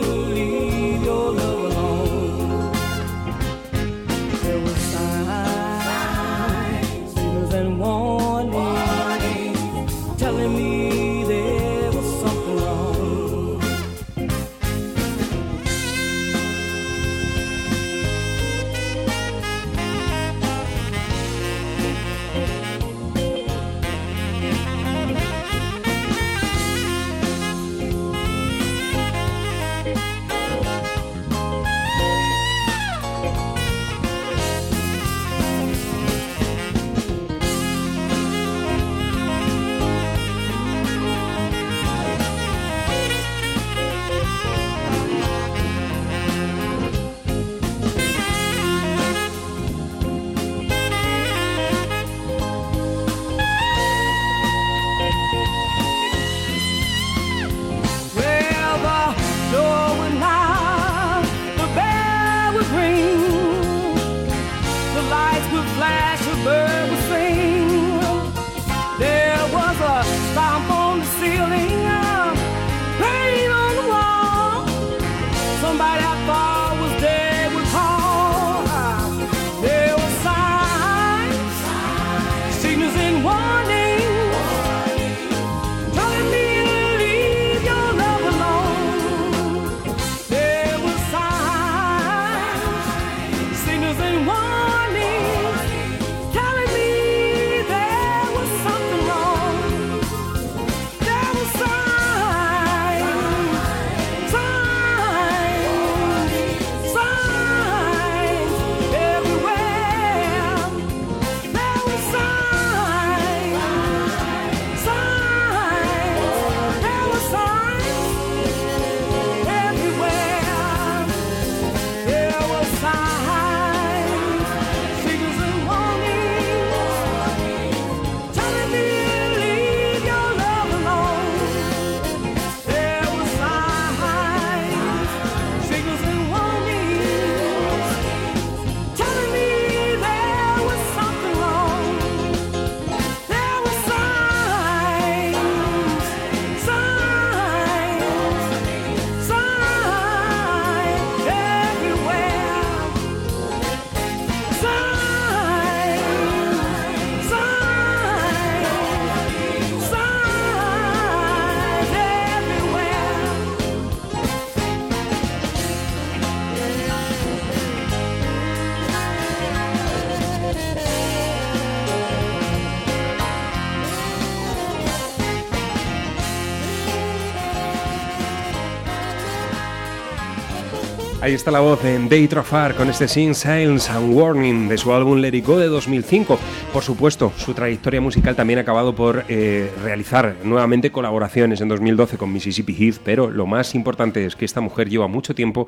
[181.29, 184.95] Ahí está la voz en Day Trafar con este Sing Silence and Warning de su
[184.95, 186.39] álbum Let de 2005.
[186.73, 192.19] Por supuesto, su trayectoria musical también ha acabado por eh, realizar nuevamente colaboraciones en 2012
[192.19, 195.67] con Mississippi Heath, pero lo más importante es que esta mujer lleva mucho tiempo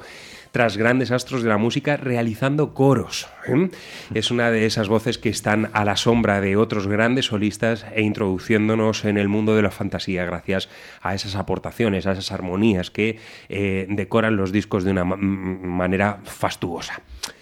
[0.53, 3.29] tras grandes astros de la música realizando coros.
[3.49, 3.71] ¿eh?
[4.15, 8.03] Es una de esas voces que están a la sombra de otros grandes solistas e
[8.03, 10.69] introduciéndonos en el mundo de la fantasía gracias
[11.03, 16.21] a esas aportaciones, a esas armonías que eh, decoran los discos de una ma- manera
[16.25, 17.01] fastuosa.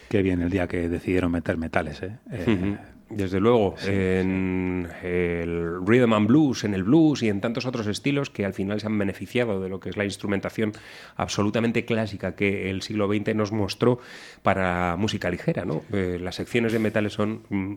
[0.08, 2.12] Qué bien el día que decidieron meter metales, ¿eh?
[2.32, 2.76] Eh.
[3.10, 8.28] Desde luego, en el rhythm and blues, en el blues y en tantos otros estilos
[8.28, 10.72] que al final se han beneficiado de lo que es la instrumentación
[11.16, 13.98] absolutamente clásica que el siglo XX nos mostró
[14.42, 15.64] para música ligera.
[15.64, 15.82] ¿no?
[15.92, 17.74] Eh, las secciones de metales son, mm,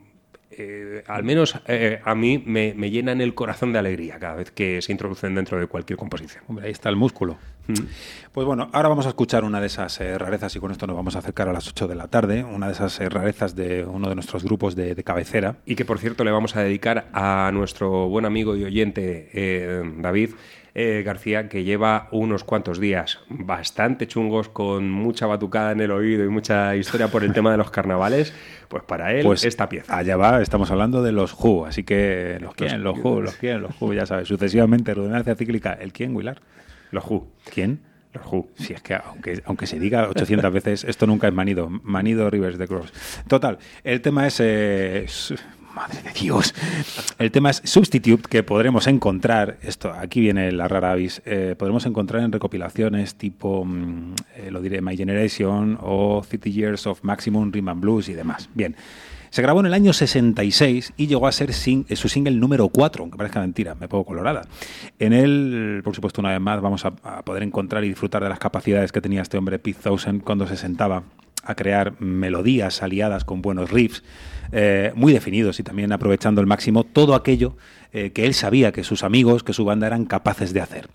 [0.57, 4.51] eh, al menos eh, a mí, me, me llenan el corazón de alegría cada vez
[4.51, 6.43] que se introducen dentro de cualquier composición.
[6.47, 7.37] Hombre, ahí está el músculo.
[8.33, 10.95] Pues bueno, ahora vamos a escuchar una de esas eh, rarezas y con esto nos
[10.95, 14.09] vamos a acercar a las 8 de la tarde, una de esas rarezas de uno
[14.09, 15.57] de nuestros grupos de, de cabecera.
[15.65, 20.31] Y que por cierto le vamos a dedicar a nuestro buen amigo y oyente David
[20.73, 26.23] eh, García, que lleva unos cuantos días bastante chungos, con mucha batucada en el oído
[26.23, 28.33] y mucha historia por el tema de los carnavales.
[28.67, 29.97] Pues para él, Pues esta pieza.
[29.97, 33.61] Allá va, estamos hablando de los Who, así que los quién, los Who, los quién,
[33.61, 36.41] los Who, ya sabes, sucesivamente, redundancia cíclica, ¿el quién, Wilar?
[36.91, 37.27] Los Who.
[37.53, 37.81] ¿Quién?
[38.13, 38.49] Los Who.
[38.55, 41.69] Si es que aunque, aunque se diga 800 veces, esto nunca es manido.
[41.69, 42.93] Manido Rivers de Cross.
[43.27, 44.39] Total, el tema es...
[44.39, 45.05] eh,
[45.75, 46.53] Madre de Dios.
[47.17, 51.85] El tema es Substitute, que podremos encontrar, esto aquí viene la rara avis, eh, podremos
[51.85, 57.51] encontrar en recopilaciones tipo, mm, eh, lo diré, My Generation o 50 Years of Maximum
[57.51, 58.49] Rhythm and Blues y demás.
[58.53, 58.75] Bien.
[59.29, 63.03] Se grabó en el año 66 y llegó a ser eh, su single número 4,
[63.03, 64.41] aunque parezca mentira, me pongo colorada.
[64.99, 68.27] En él, por supuesto, una vez más vamos a, a poder encontrar y disfrutar de
[68.27, 71.03] las capacidades que tenía este hombre Pete Townsend cuando se sentaba
[71.43, 74.03] a crear melodías aliadas con buenos riffs,
[74.51, 77.55] eh, muy definidos y también aprovechando al máximo todo aquello
[77.93, 80.87] eh, que él sabía que sus amigos, que su banda eran capaces de hacer.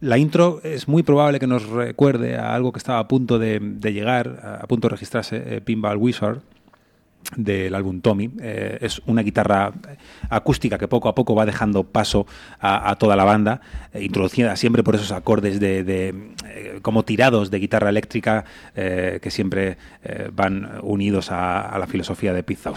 [0.00, 3.58] La intro es muy probable que nos recuerde a algo que estaba a punto de,
[3.60, 6.40] de llegar, a, punto de registrarse, eh, Pinball Wizard,
[7.34, 8.30] del álbum Tommy.
[8.40, 9.72] Eh, es una guitarra
[10.28, 12.26] acústica que poco a poco va dejando paso
[12.60, 13.60] a, toda la banda,
[13.92, 16.08] eh, introducida siempre por esos acordes de, de,
[16.46, 19.78] eh, como tirados de guitarra eléctrica que siempre
[20.32, 22.70] van unidos a, la filosofía de Pete.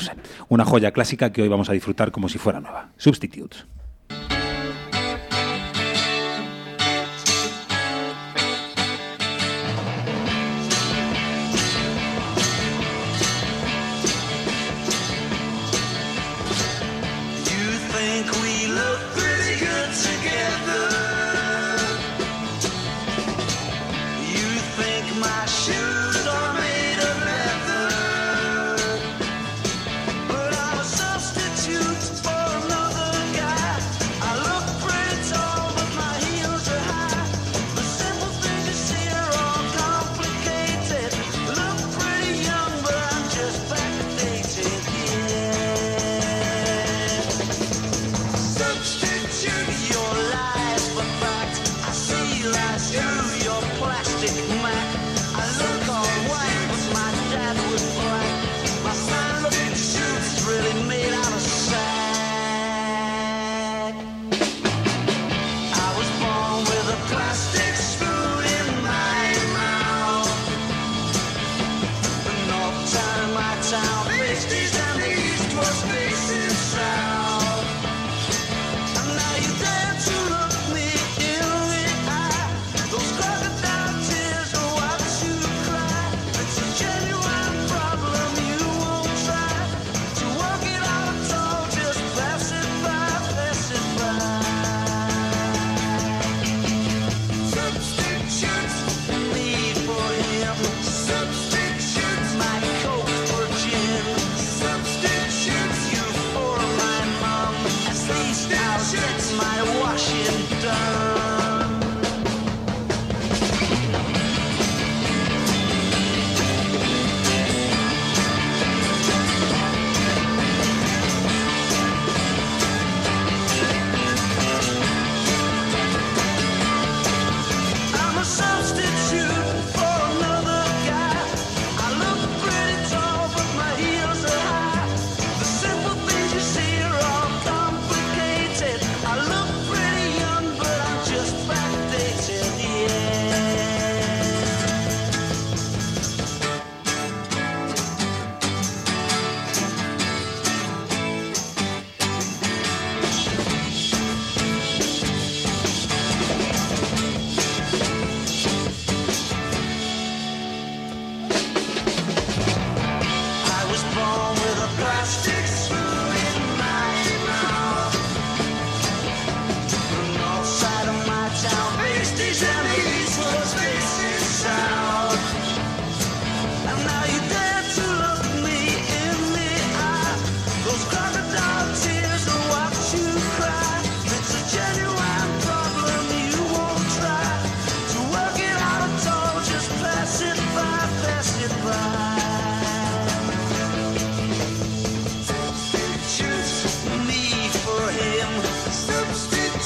[0.50, 2.89] Una joya clásica que hoy vamos a disfrutar como si fuera nueva.
[2.97, 3.66] Substitutes.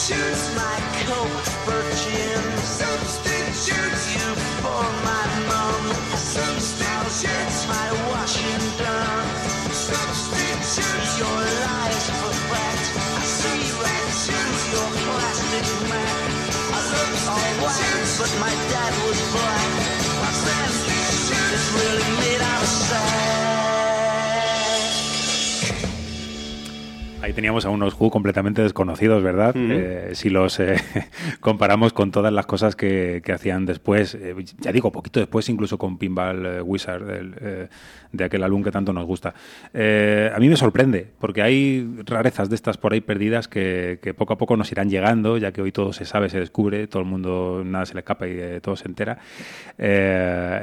[0.03, 0.77] substitutes my
[1.07, 1.31] coat
[1.63, 2.43] for gin.
[2.59, 5.95] Substitutes you for my mom.
[6.17, 9.27] Substitutes my washing done.
[9.71, 12.85] Substitutes your lies for fact.
[13.15, 16.31] I see right through your plastic man.
[16.75, 19.71] I looked all white, but my dad was black.
[20.19, 23.42] My sandwich is really made out of sand.
[27.23, 29.55] Ahí teníamos a unos Who completamente desconocidos, ¿verdad?
[29.55, 30.75] Eh, si los eh,
[31.39, 35.77] comparamos con todas las cosas que, que hacían después, eh, ya digo, poquito después, incluso
[35.77, 37.67] con Pinball eh, Wizard, del, eh,
[38.11, 39.33] de aquel álbum que tanto nos gusta.
[39.73, 44.13] Eh, a mí me sorprende, porque hay rarezas de estas por ahí perdidas que, que
[44.13, 47.03] poco a poco nos irán llegando, ya que hoy todo se sabe, se descubre, todo
[47.03, 49.19] el mundo, nada se le escapa y todo se entera.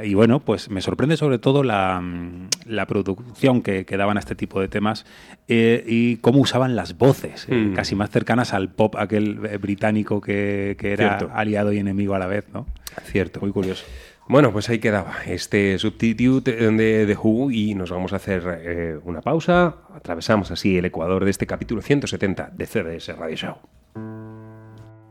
[0.03, 4.19] Y bueno, pues me sorprende sobre todo la, mm, la producción que, que daban a
[4.19, 5.07] este tipo de temas
[5.47, 7.73] y cómo usaban las voces, eh, Mm.
[7.75, 11.31] casi más cercanas al pop aquel eh, británico que, que era Cierto.
[11.33, 12.65] aliado y enemigo a la vez, ¿no?
[13.03, 13.39] Cierto.
[13.39, 13.85] Muy curioso.
[14.27, 18.97] Bueno, pues ahí quedaba este substitute de The Who y nos vamos a hacer eh,
[19.03, 19.75] una pausa.
[19.95, 24.30] Atravesamos así el ecuador de este capítulo 170 de CDS Radio Show.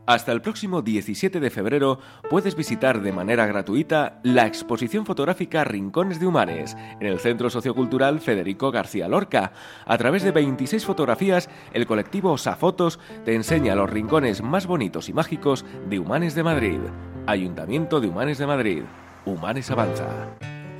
[0.05, 1.99] Hasta el próximo 17 de febrero
[2.29, 8.19] puedes visitar de manera gratuita la exposición fotográfica Rincones de Humanes en el Centro Sociocultural
[8.19, 9.53] Federico García Lorca.
[9.85, 15.13] A través de 26 fotografías, el colectivo Safotos te enseña los rincones más bonitos y
[15.13, 16.79] mágicos de Humanes de Madrid.
[17.27, 18.83] Ayuntamiento de Humanes de Madrid.
[19.25, 20.07] Humanes Avanza.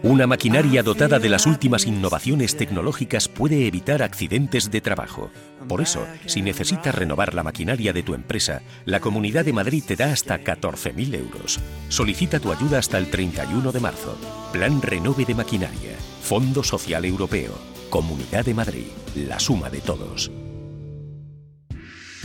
[0.03, 5.29] Una maquinaria dotada de las últimas innovaciones tecnológicas puede evitar accidentes de trabajo.
[5.67, 9.95] Por eso, si necesitas renovar la maquinaria de tu empresa, la Comunidad de Madrid te
[9.95, 11.59] da hasta 14.000 euros.
[11.89, 14.17] Solicita tu ayuda hasta el 31 de marzo.
[14.51, 15.95] Plan Renove de Maquinaria.
[16.23, 17.53] Fondo Social Europeo.
[17.91, 18.87] Comunidad de Madrid.
[19.15, 20.31] La suma de todos.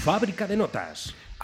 [0.03, 1.15] Fábrica de notas.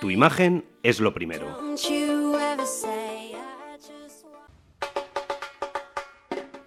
[0.00, 1.58] Tu imagen es lo primero.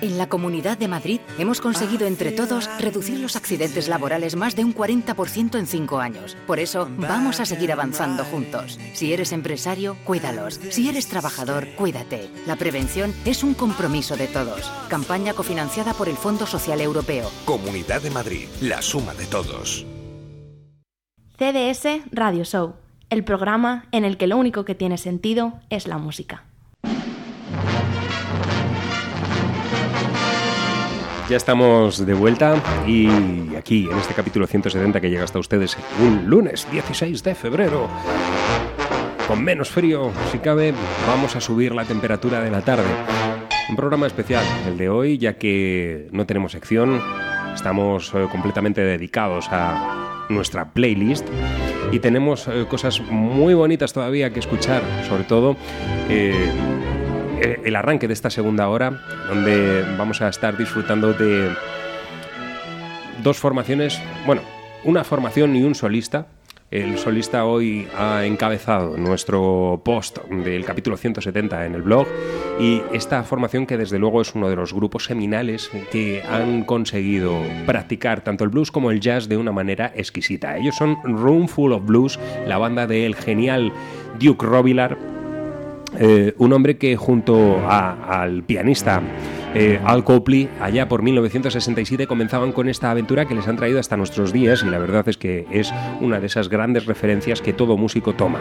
[0.00, 4.64] En la Comunidad de Madrid hemos conseguido entre todos reducir los accidentes laborales más de
[4.64, 6.36] un 40% en cinco años.
[6.46, 8.78] Por eso vamos a seguir avanzando juntos.
[8.92, 10.60] Si eres empresario, cuídalos.
[10.70, 12.28] Si eres trabajador, cuídate.
[12.46, 14.70] La prevención es un compromiso de todos.
[14.88, 17.30] Campaña cofinanciada por el Fondo Social Europeo.
[17.44, 19.86] Comunidad de Madrid, la suma de todos.
[21.36, 22.76] CDS Radio Show,
[23.10, 26.44] el programa en el que lo único que tiene sentido es la música.
[31.28, 33.08] Ya estamos de vuelta y
[33.56, 37.88] aquí en este capítulo 170 que llega hasta ustedes un lunes 16 de febrero.
[39.26, 40.74] Con menos frío, si cabe,
[41.06, 42.90] vamos a subir la temperatura de la tarde.
[43.70, 47.00] Un programa especial, el de hoy, ya que no tenemos sección,
[47.54, 51.26] estamos eh, completamente dedicados a nuestra playlist
[51.92, 55.56] y tenemos eh, cosas muy bonitas todavía que escuchar, sobre todo
[56.08, 56.50] eh,
[57.40, 61.50] eh, el arranque de esta segunda hora, donde vamos a estar disfrutando de
[63.22, 64.42] dos formaciones, bueno,
[64.84, 66.26] una formación y un solista.
[66.74, 72.08] El solista hoy ha encabezado nuestro post del capítulo 170 en el blog
[72.58, 77.38] y esta formación que desde luego es uno de los grupos seminales que han conseguido
[77.64, 80.56] practicar tanto el blues como el jazz de una manera exquisita.
[80.56, 83.72] Ellos son Room Full of Blues, la banda del genial
[84.18, 84.98] Duke Robillard,
[86.00, 89.00] eh, un hombre que junto al pianista
[89.54, 93.96] eh, Al Copley, allá por 1967, comenzaban con esta aventura que les han traído hasta
[93.96, 97.76] nuestros días y la verdad es que es una de esas grandes referencias que todo
[97.76, 98.40] músico toma.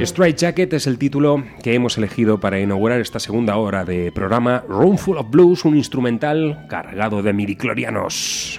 [0.00, 4.64] Straight Jacket es el título que hemos elegido para inaugurar esta segunda hora de programa
[4.66, 8.58] Room Full of Blues, un instrumental cargado de midiclorianos.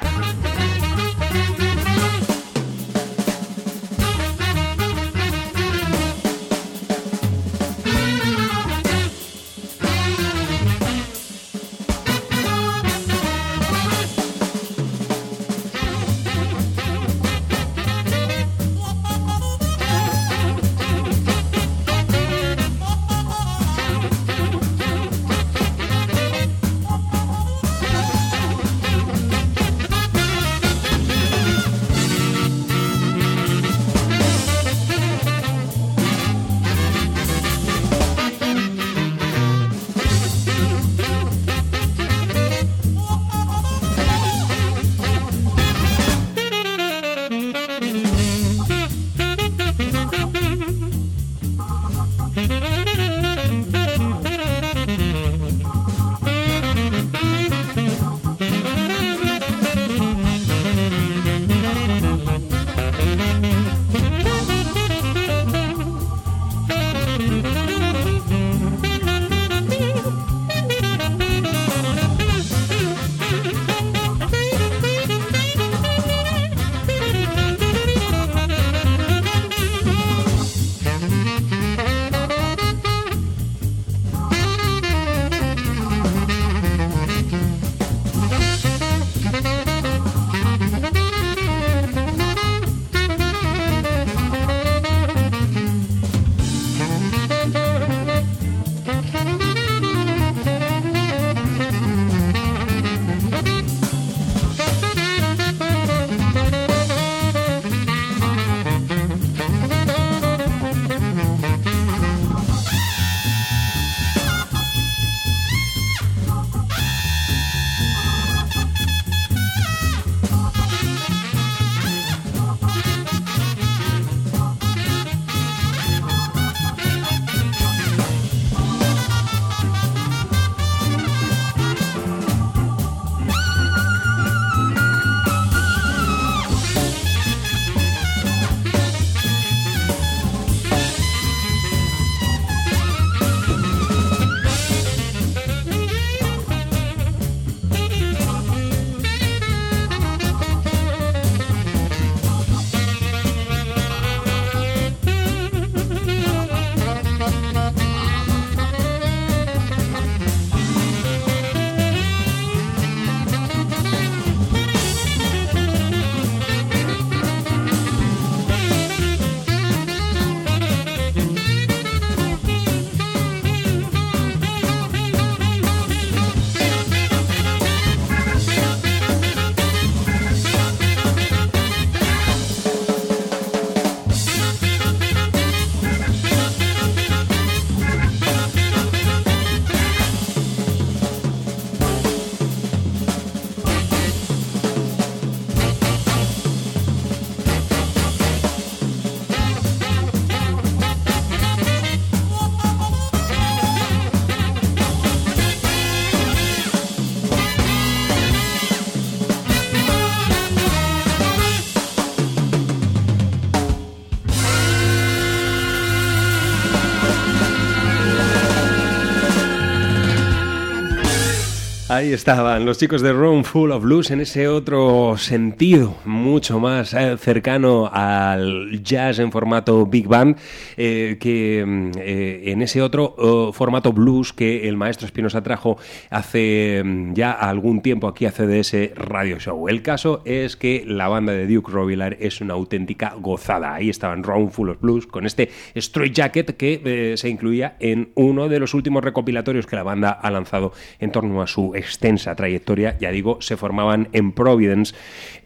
[221.91, 226.93] Ahí estaban los chicos de Room Full of Blues en ese otro sentido, mucho más
[226.93, 230.37] eh, cercano al jazz en formato big band,
[230.83, 235.77] eh, que mm, eh, en ese otro oh, formato blues que el maestro Espinosa trajo
[236.09, 239.69] hace mm, ya algún tiempo aquí a CDS Radio Show.
[239.69, 243.75] El caso es que la banda de Duke Robillard es una auténtica gozada.
[243.75, 248.49] Ahí estaban Room Full of Blues con este Straight Jacket que se incluía en uno
[248.49, 252.97] de los últimos recopilatorios que la banda ha lanzado en torno a su extensa trayectoria,
[252.97, 254.95] ya digo, se formaban en Providence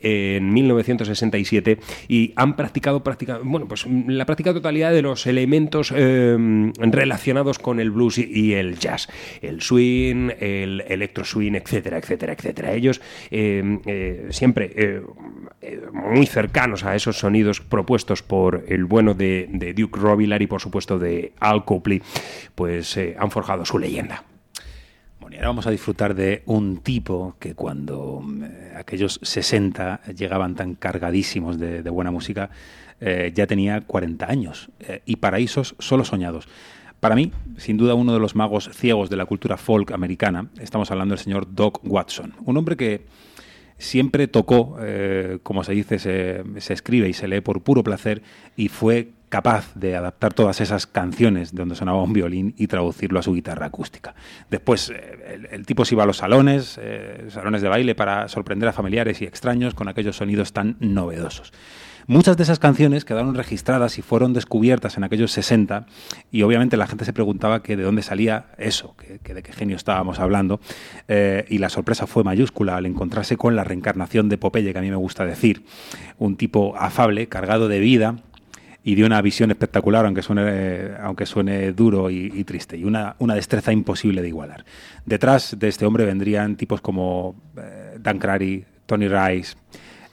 [0.01, 3.03] en 1967 y han practicado,
[3.43, 6.37] bueno, pues la práctica totalidad de los elementos eh,
[6.77, 9.07] relacionados con el blues y, el jazz,
[9.41, 12.73] el swing, el electro swing, etcétera, etcétera, etcétera.
[12.73, 13.01] Ellos
[13.31, 14.71] eh, eh, siempre
[15.65, 20.47] eh, muy cercanos a esos sonidos propuestos por el bueno de, de Duke Robillard y
[20.47, 22.01] por supuesto de Al Copley,
[22.53, 24.23] pues eh, han forjado su leyenda.
[25.31, 30.75] Y ahora vamos a disfrutar de un tipo que cuando eh, aquellos 60 llegaban tan
[30.75, 32.49] cargadísimos de, buena música,
[32.99, 36.47] eh, ya tenía 40 años eh, y paraísos solo soñados.
[36.99, 40.91] Para mí, sin duda, uno de los magos ciegos de la cultura folk americana, estamos
[40.91, 43.05] hablando del señor Doc Watson, un hombre que
[43.77, 44.77] siempre tocó,
[45.43, 48.23] como se dice, se, se escribe y se lee por puro placer
[48.55, 53.19] y fue capaz de adaptar todas esas canciones de donde sonaba un violín y traducirlo
[53.19, 54.15] a su guitarra acústica.
[54.49, 58.69] Después, eh, el, tipo se iba a los salones, eh, salones de baile para sorprender
[58.69, 61.51] a familiares y extraños con aquellos sonidos tan novedosos.
[62.07, 65.87] Muchas de esas canciones quedaron registradas y fueron descubiertas en aquellos 60
[66.31, 70.59] y obviamente la gente se preguntaba de dónde salía eso, de qué genio estábamos hablando
[71.07, 74.83] eh, y la sorpresa fue mayúscula al encontrarse con la reencarnación de Popeye, que a
[74.83, 75.65] mí me gusta decir,
[76.19, 78.17] un tipo afable, cargado de vida,
[78.87, 83.33] y de una visión espectacular, aunque suene, aunque suene duro y, triste, y una, una,
[83.33, 84.63] destreza imposible de igualar.
[85.05, 89.55] Detrás de este hombre vendrían tipos como eh, Dan Crary, Tony Rice,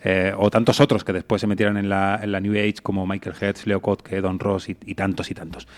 [0.02, 3.06] eh, o tantos otros que después se metieron en la, en la New Age, como
[3.06, 5.68] Michael Hertz, Leo Kottke, Don Ross y, tantos y tantos.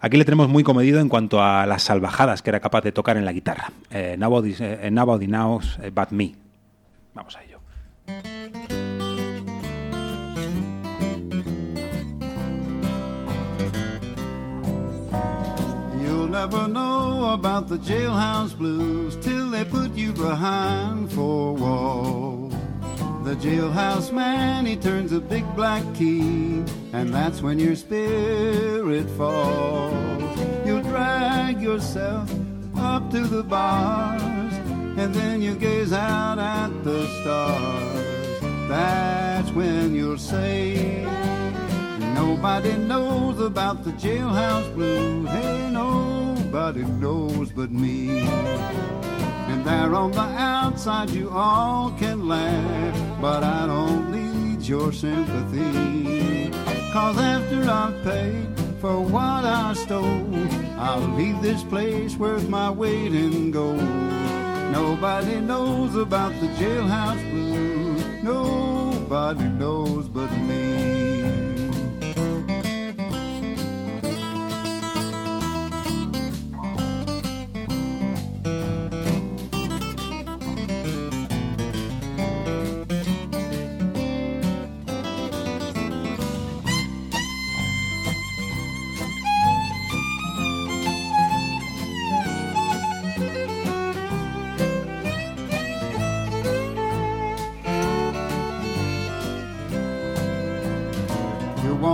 [0.00, 3.16] Aquí le tenemos muy comedido en cuanto a las salvajadas que era capaz de tocar
[3.16, 3.72] en la guitarra.
[3.90, 6.36] Eh, Nobody, eh, Knows But Me.
[7.14, 7.58] Vamos a ello.
[16.28, 22.52] You'll never know about the jailhouse blues till they put you behind four walls.
[23.24, 26.62] The jailhouse man, he turns a big black key,
[26.92, 30.38] and that's when your spirit falls.
[30.66, 32.30] You'll drag yourself
[32.76, 34.52] up to the bars,
[34.98, 38.68] and then you gaze out at the stars.
[38.68, 41.06] That's when you'll say,
[42.18, 45.28] Nobody knows about the jailhouse blues.
[45.28, 48.26] Hey, nobody knows but me.
[49.50, 56.50] And there on the outside you all can laugh, but I don't need your sympathy.
[56.92, 58.48] Cause after I've paid
[58.80, 60.34] for what I stole,
[60.76, 63.78] I'll leave this place worth my weight in gold.
[64.72, 68.04] Nobody knows about the jailhouse blues.
[68.24, 71.17] Nobody knows but me.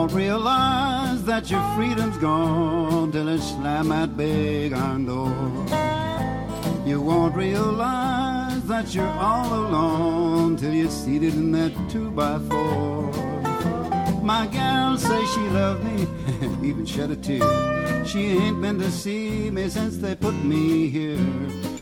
[0.04, 5.30] Won't realize that your freedom's gone till it slam that big iron door.
[6.84, 13.10] You won't realize that you're all alone till you're seated in that two by four.
[14.22, 16.06] My gal say she loved me,
[16.68, 18.04] even shed a tear.
[18.04, 21.26] She ain't been to see me since they put me here,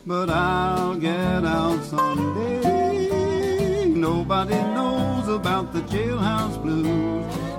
[0.07, 3.87] but I'll get out someday.
[3.87, 7.52] Nobody knows about the jailhouse blues.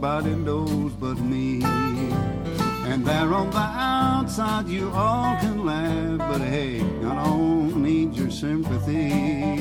[0.00, 1.62] Nobody knows but me.
[1.62, 8.30] And there on the outside you all can laugh, but hey, I don't need your
[8.30, 9.58] sympathy.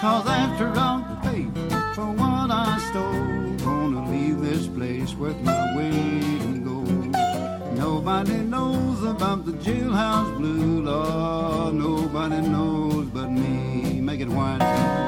[0.00, 1.52] Cause after I've paid
[1.94, 7.76] for what I stole, gonna leave this place worth my weight in gold.
[7.76, 14.00] Nobody knows about the jailhouse blue, Lord, nobody knows but me.
[14.00, 15.05] Make it whine.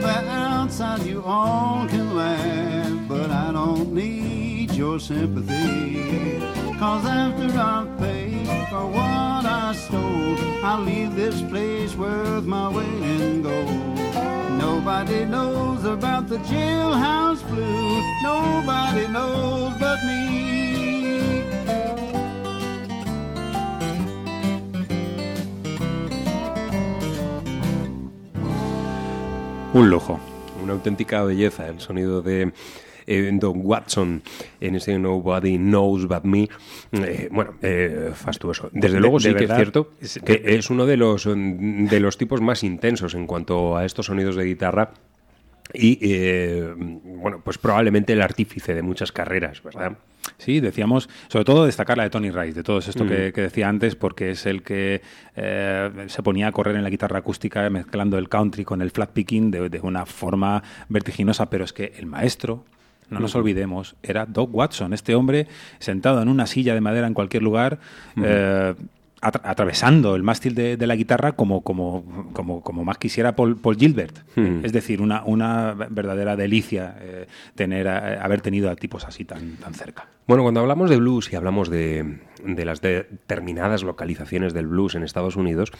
[0.00, 6.40] The outside you all can laugh, but I don't need your sympathy.
[6.78, 13.02] Cause after I've paid for what I stole, I'll leave this place worth my weight
[13.18, 13.96] in gold.
[14.58, 18.04] Nobody knows about the jailhouse blues.
[18.22, 20.63] Nobody knows but me.
[29.74, 30.18] Un lujo.
[30.62, 32.52] Una auténtica belleza el sonido de
[33.06, 34.22] eh, Don Watson
[34.60, 36.48] en ese Nobody Knows But Me.
[36.92, 38.70] Eh, bueno, eh, fastuoso.
[38.72, 42.00] Desde De- luego de sí que es cierto es- que es uno de los, de
[42.00, 44.92] los tipos más intensos en cuanto a estos sonidos de guitarra.
[45.72, 49.98] Y eh, bueno, pues probablemente el artífice de muchas carreras, ¿verdad?
[50.38, 53.08] Sí, decíamos, sobre todo destacar la de Tony Rice, de todo esto Mm.
[53.08, 55.00] que, que decía antes, porque es el que
[55.36, 59.10] eh, se ponía a correr en la guitarra acústica mezclando el country con el flat
[59.10, 62.64] picking de, de una forma vertiginosa, pero es que el maestro,
[63.10, 63.40] no nos Ujú.
[63.40, 65.46] olvidemos, era Doc Watson, este hombre
[65.78, 67.78] sentado en una silla de madera en cualquier lugar,
[68.16, 68.24] Ujú.
[68.26, 68.74] eh,
[69.24, 73.76] atravesando el mástil de, de la guitarra como, como, como, como más quisiera Paul, Paul
[73.76, 74.18] Gilbert.
[74.36, 74.60] Ujú.
[74.62, 79.56] Es decir, una, una verdadera delicia eh, tener a- haber tenido a tipos así tan,
[79.56, 80.06] tan cerca.
[80.26, 85.02] Bueno, cuando hablamos de blues y hablamos de, de las determinadas localizaciones del blues en
[85.02, 85.70] Estados Unidos,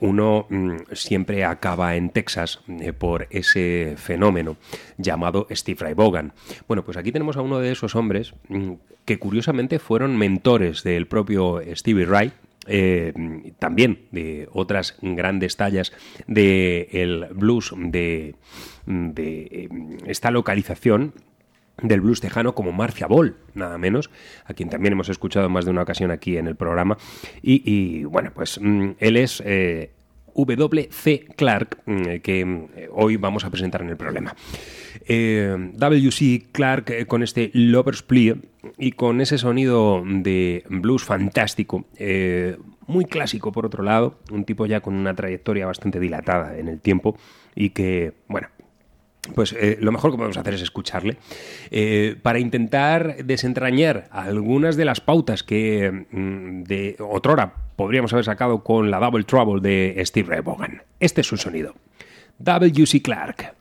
[0.00, 4.56] uno mm, siempre acaba en Texas eh, por ese fenómeno
[4.98, 6.32] llamado Steve Ray Vaughan.
[6.68, 8.72] Bueno, pues aquí tenemos a uno de esos hombres mm,
[9.06, 12.32] que curiosamente fueron mentores del propio Stevie Ray,
[12.66, 13.12] eh,
[13.58, 15.92] también de otras grandes tallas
[16.26, 18.34] del blues de,
[18.86, 19.68] de eh,
[20.06, 21.14] esta localización
[21.82, 24.10] del blues tejano como Marcia Ball, nada menos,
[24.44, 26.96] a quien también hemos escuchado más de una ocasión aquí en el programa.
[27.42, 29.90] Y, bueno, pues mm, él es eh,
[30.34, 31.26] W.C.
[31.36, 34.34] Clark, mm, que mm, hoy vamos a presentar en el programa.
[35.08, 36.46] W.C.
[36.52, 38.36] Clark eh, con este Lover's Plea
[38.76, 42.56] y con ese sonido de blues fantástico, eh,
[42.86, 46.80] muy clásico por otro lado, un tipo ya con una trayectoria bastante dilatada en el
[46.80, 47.16] tiempo
[47.54, 48.48] y que, bueno,
[49.34, 51.16] pues eh, lo mejor que podemos hacer es escucharle
[52.22, 58.90] para intentar desentrañar algunas de las pautas que mm, de otrora podríamos haber sacado con
[58.90, 60.42] la Double Trouble de Steve Ray.
[61.00, 61.74] Este es su sonido.
[62.38, 63.02] W.C.
[63.02, 63.54] Clark.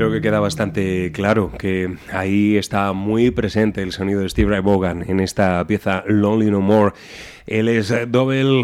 [0.00, 4.62] Creo que queda bastante claro que ahí está muy presente el sonido de Steve Ray
[4.62, 6.94] Vaughan en esta pieza Lonely No More.
[7.46, 8.62] Él es Double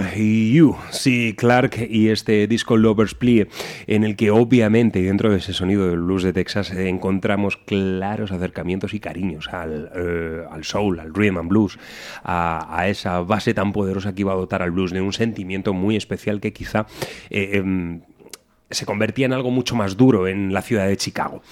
[0.63, 3.49] U, sí, Clark, y este disco Lover's Plea,
[3.87, 8.95] en el que obviamente dentro de ese sonido del blues de Texas encontramos claros acercamientos
[8.95, 11.79] y cariños al, eh, al soul, al rhythm and blues,
[12.25, 15.75] a, a esa base tan poderosa que iba a dotar al blues de un sentimiento
[15.75, 16.87] muy especial que quizá...
[17.29, 18.01] eh, em,
[18.71, 21.43] se convertía en algo mucho más duro en la ciudad de Chicago.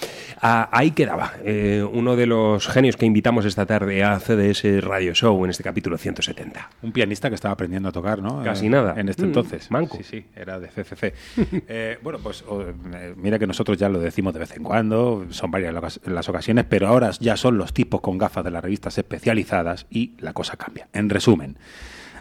[0.42, 5.14] Ah, ahí quedaba eh, uno de los genios que invitamos esta tarde a CDS Radio
[5.14, 6.70] Show en este capítulo 170.
[6.82, 8.42] Un pianista que estaba aprendiendo a tocar, ¿no?
[8.42, 8.94] Casi Eh, nada.
[8.98, 9.70] En este Mm, entonces.
[9.70, 9.96] manco.
[9.98, 11.14] Sí, sí, era de CCC.
[11.68, 15.50] Eh, bueno, pues eh, mira que nosotros ya lo decimos de vez en cuando, son
[15.50, 15.72] varias
[16.04, 20.12] las ocasiones, pero ahora ya son los tipos con gafas de las revistas especializadas y
[20.18, 20.88] la cosa cambia.
[20.92, 21.56] En resumen.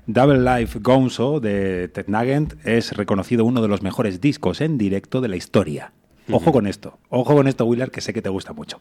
[0.05, 5.21] Double Life Gonzo de Ted Nugent es reconocido uno de los mejores discos en directo
[5.21, 5.93] de la historia.
[6.29, 8.79] Ojo con esto, ojo con esto, Willard, que sé que te gusta mucho.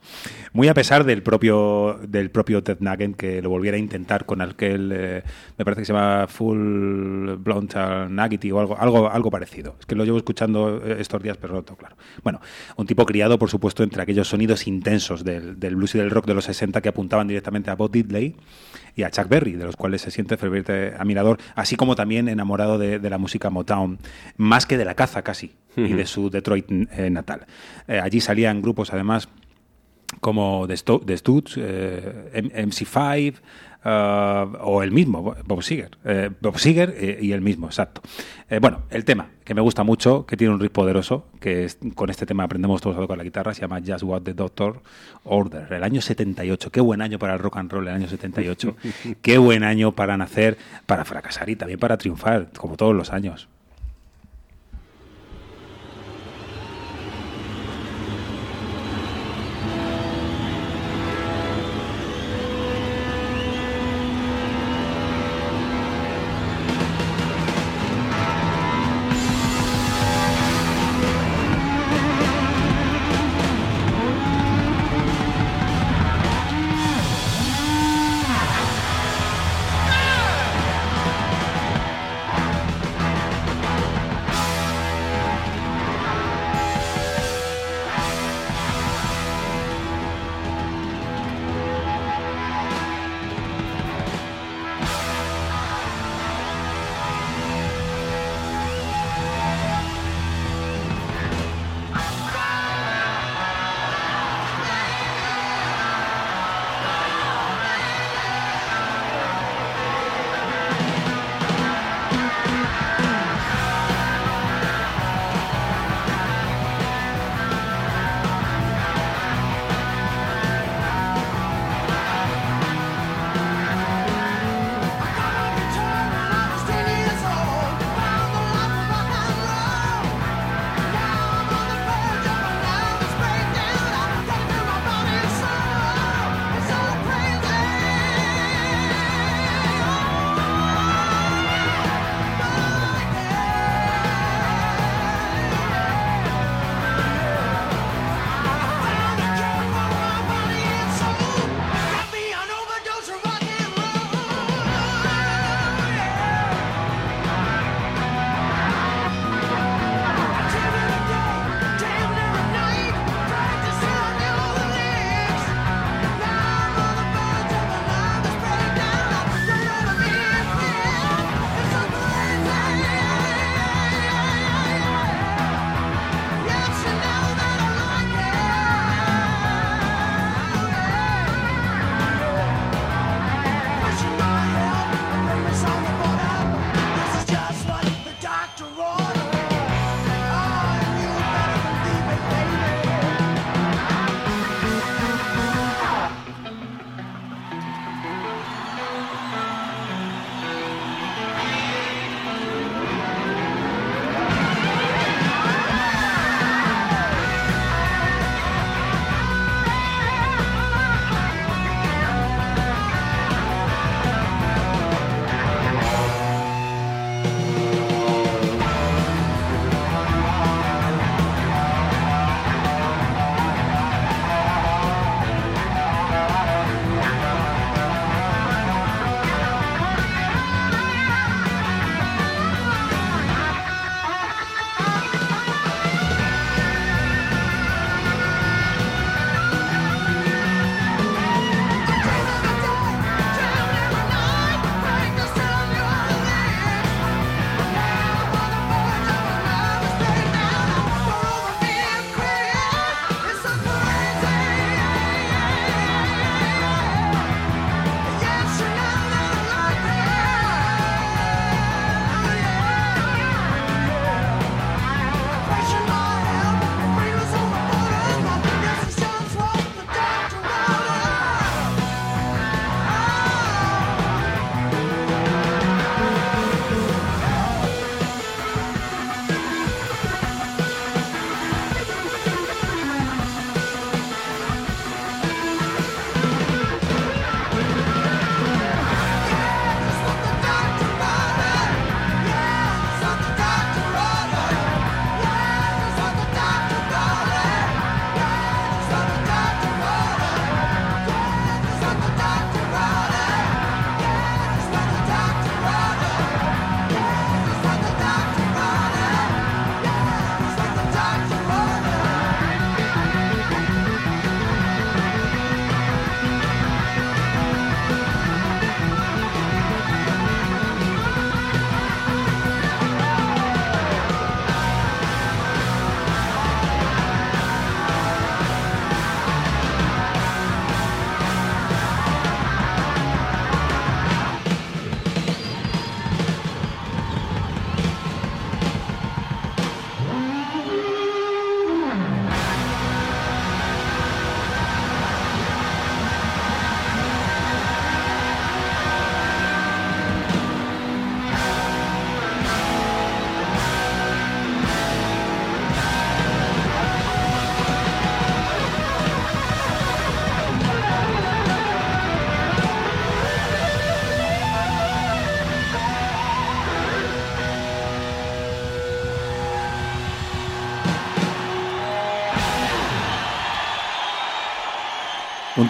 [0.52, 4.40] Muy a pesar del propio, del propio Ted Nugent que lo volviera a intentar con
[4.40, 5.22] aquel, eh,
[5.58, 9.76] me parece que se llama Full Blunt Nuggety o algo, algo, algo parecido.
[9.78, 11.96] Es que lo llevo escuchando eh, estos días, pero no tengo claro.
[12.22, 12.40] Bueno,
[12.76, 16.26] un tipo criado, por supuesto, entre aquellos sonidos intensos del, del blues y del rock
[16.26, 18.36] de los 60 que apuntaban directamente a Bob Diddley
[18.94, 22.76] y a Chuck Berry, de los cuales se siente ferviente admirador, así como también enamorado
[22.78, 23.98] de, de la música Motown,
[24.36, 27.46] más que de la caza casi, y de su Detroit eh, natal.
[27.88, 29.28] Eh, allí salían grupos además
[30.20, 31.14] como The, Sto- The
[31.56, 33.34] eh, M- MC5
[33.84, 35.90] eh, o el mismo, Bob Seger.
[36.04, 38.00] Eh, Bob Seger eh, y el mismo, exacto.
[38.48, 41.78] Eh, bueno, el tema que me gusta mucho, que tiene un riff poderoso, que es-
[41.94, 44.80] con este tema aprendemos todos a tocar la guitarra, se llama Just What the Doctor
[45.24, 46.70] Order, el año 78.
[46.70, 48.76] Qué buen año para el rock and roll, el año 78.
[49.22, 53.48] Qué buen año para nacer, para fracasar y también para triunfar, como todos los años.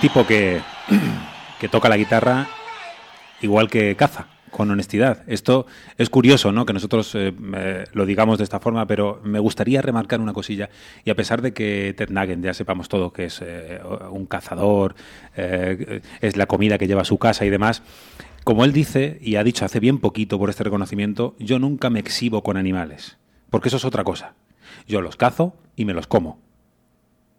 [0.02, 0.60] Tipo que,
[1.60, 2.48] que toca la guitarra
[3.40, 5.22] igual que caza, con honestidad.
[5.28, 5.64] Esto
[5.96, 6.66] es curioso, ¿no?
[6.66, 10.70] Que nosotros eh, eh, lo digamos de esta forma, pero me gustaría remarcar una cosilla.
[11.04, 13.80] Y a pesar de que Ted Nugent, ya sepamos todo que es eh,
[14.10, 14.96] un cazador,
[15.36, 17.84] es la comida que lleva a su casa y demás,
[18.42, 22.00] como él dice, y ha dicho hace bien poquito por este reconocimiento, yo nunca me
[22.00, 23.18] exhibo con animales,
[23.50, 24.34] porque eso es otra cosa.
[24.88, 26.40] Yo los cazo y me los como,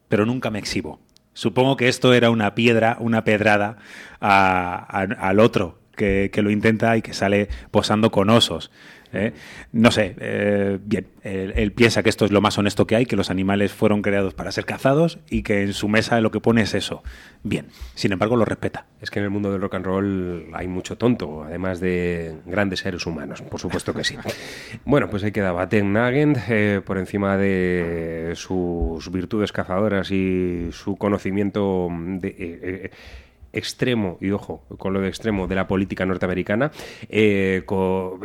[0.08, 1.02] pero nunca me exhibo.
[1.34, 3.78] Supongo que esto era una piedra, una pedrada
[4.22, 4.76] a-
[5.20, 8.72] al otro que lo intenta y que sale posando con osos.
[9.14, 9.34] ¿Eh?
[9.72, 13.06] No sé, eh, bien, él, él piensa que esto es lo más honesto que hay,
[13.06, 16.40] que los animales fueron creados para ser cazados y que en su mesa lo que
[16.40, 17.04] pone es eso.
[17.44, 18.86] Bien, sin embargo lo respeta.
[19.02, 22.80] Es que en el mundo del rock and roll hay mucho tonto, además de grandes
[22.80, 24.18] seres humanos, por supuesto que sí.
[24.86, 30.96] Bueno, pues ahí quedaba Ted Nugent, eh, por encima de sus virtudes cazadoras y su
[30.96, 32.92] conocimiento de, eh,
[33.54, 36.72] extremo, y ojo, con lo de extremo de la política norteamericana,
[37.08, 37.64] eh,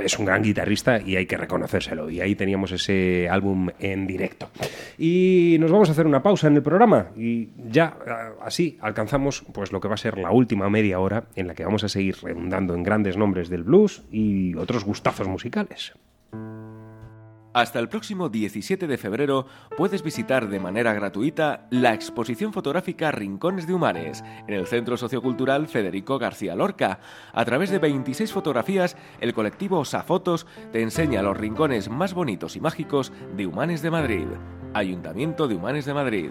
[0.03, 2.11] es un gran guitarrista y hay que reconocérselo.
[2.11, 4.51] Y ahí teníamos ese álbum en directo.
[4.99, 9.45] Y nos vamos a hacer una pausa en el programa y ya ah, así alcanzamos
[9.53, 11.89] pues lo que va a ser la última media hora en la que vamos a
[11.89, 15.93] seguir redundando en grandes nombres del blues y otros gustazos musicales.
[17.59, 19.45] Hasta el próximo 17 de febrero
[19.77, 25.67] puedes visitar de manera gratuita la exposición fotográfica Rincones de Humanes en el Centro Sociocultural
[25.67, 27.01] Federico García Lorca.
[27.33, 32.61] A través de 26 fotografías, el colectivo Safotos te enseña los rincones más bonitos y
[32.61, 34.29] mágicos de Humanes de Madrid.
[34.73, 36.31] Ayuntamiento de Humanes de Madrid.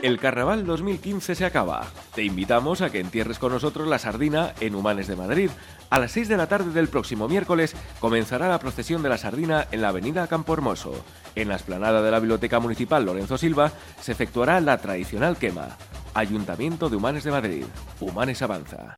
[0.00, 1.84] El Carnaval 2015 se acaba.
[2.14, 5.50] Te invitamos a que entierres con nosotros la sardina en Humanes de Madrid.
[5.90, 9.66] A las 6 de la tarde del próximo miércoles comenzará la procesión de la sardina
[9.72, 11.04] en la avenida Campo Hermoso.
[11.34, 15.76] En la explanada de la Biblioteca Municipal Lorenzo Silva se efectuará la tradicional quema.
[16.14, 17.64] Ayuntamiento de Humanes de Madrid.
[18.00, 18.97] Humanes Avanza.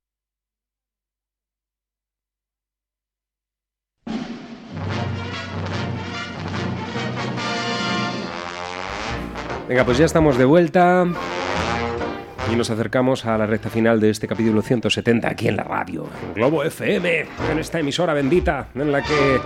[9.71, 11.07] Venga, pues ya estamos de vuelta
[12.53, 16.09] y nos acercamos a la recta final de este capítulo 170 aquí en la radio,
[16.27, 17.21] en Globo FM,
[17.53, 19.39] en esta emisora bendita en la que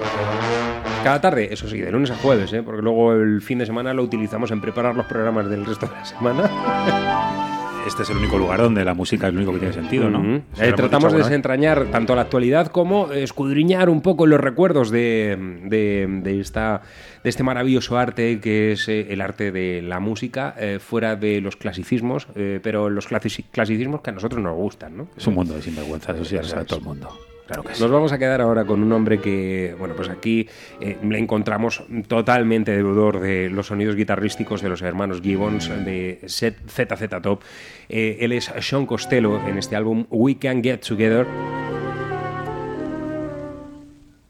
[1.04, 2.62] cada tarde, eso sí, de lunes a jueves, ¿eh?
[2.62, 5.92] porque luego el fin de semana lo utilizamos en preparar los programas del resto de
[5.92, 6.50] la semana.
[7.86, 10.36] Este es el único lugar donde la música es lo único que tiene sentido, ¿no?
[10.58, 11.26] Eh, tratamos de vez.
[11.26, 16.80] desentrañar tanto la actualidad como escudriñar un poco los recuerdos de, de- de esta,
[17.24, 21.40] de este maravilloso arte que es eh, el arte de la música, eh, fuera de
[21.40, 25.08] los clasicismos, eh, pero los clasici- clasicismos que a nosotros nos gustan, ¿no?
[25.16, 27.08] Es un mundo de sinvergüenza, eso sí, ya lo sabe todo el mundo.
[27.46, 27.82] Claro que sí.
[27.82, 30.48] Nos vamos a quedar ahora con un hombre que, bueno, pues aquí
[30.80, 36.56] eh, le encontramos totalmente deudor de los sonidos guitarrísticos de los hermanos Gibbons de Set-
[36.68, 37.42] ZZ Top.
[37.90, 41.26] Eh, él es Sean Costello en este álbum We Can Get Together.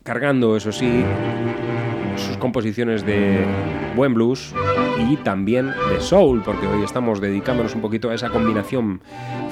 [0.02, 1.04] Cargando, eso sí,
[2.16, 3.44] sus composiciones de
[3.94, 4.54] buen blues
[4.98, 9.00] y también de soul, porque hoy estamos dedicándonos un poquito a esa combinación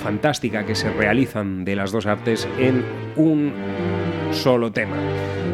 [0.02, 2.84] fantástica que se realizan de las dos artes en
[3.16, 3.52] un
[4.32, 4.96] solo tema.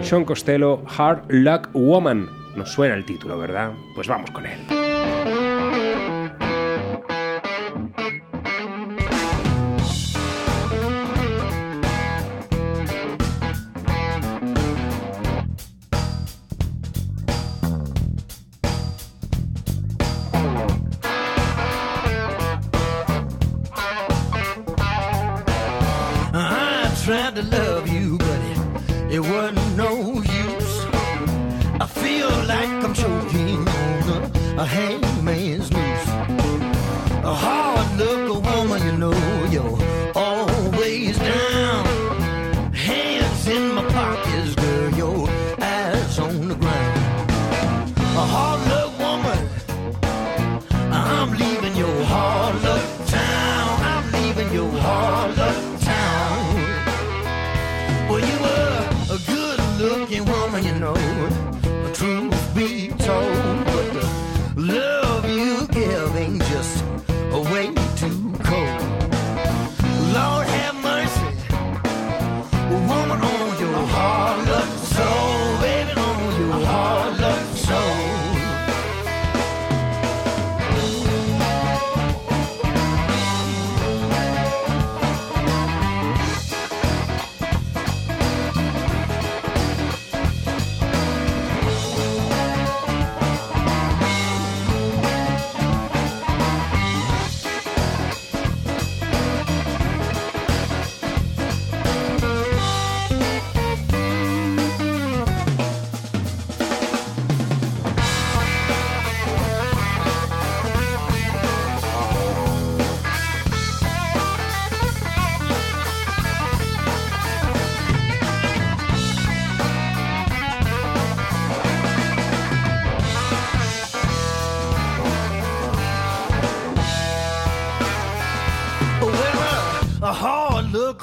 [0.02, 2.28] Sean Costello, Hard Luck Woman.
[2.56, 3.72] Nos suena el título, ¿verdad?
[3.94, 4.59] Pues vamos con él.
[29.19, 29.93] It, wasn't no
[30.23, 30.85] use.
[31.81, 35.07] I feel like I'm choking on a, a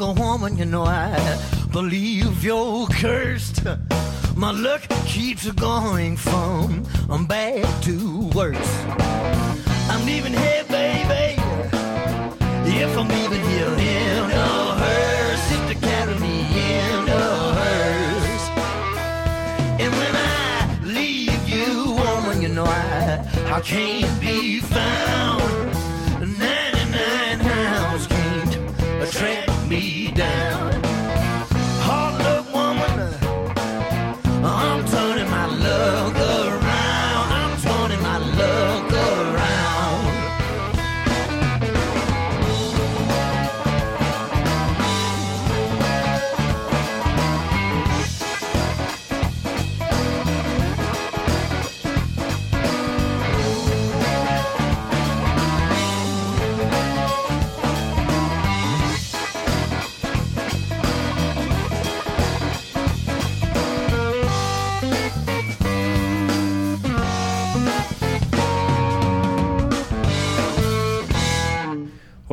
[0.05, 1.17] a woman, you know, I
[1.71, 3.63] believe you're cursed.
[4.35, 6.83] My luck keeps going from
[7.25, 8.73] bad to worse.
[9.89, 11.41] I'm leaving here, baby.
[12.83, 16.35] If I'm leaving here in a hearse, if to carry me
[16.77, 17.27] in a
[17.59, 18.45] hearse.
[19.81, 25.84] And when I leave you, woman, you know, I, I can't be found.
[29.15, 30.84] tramp me down.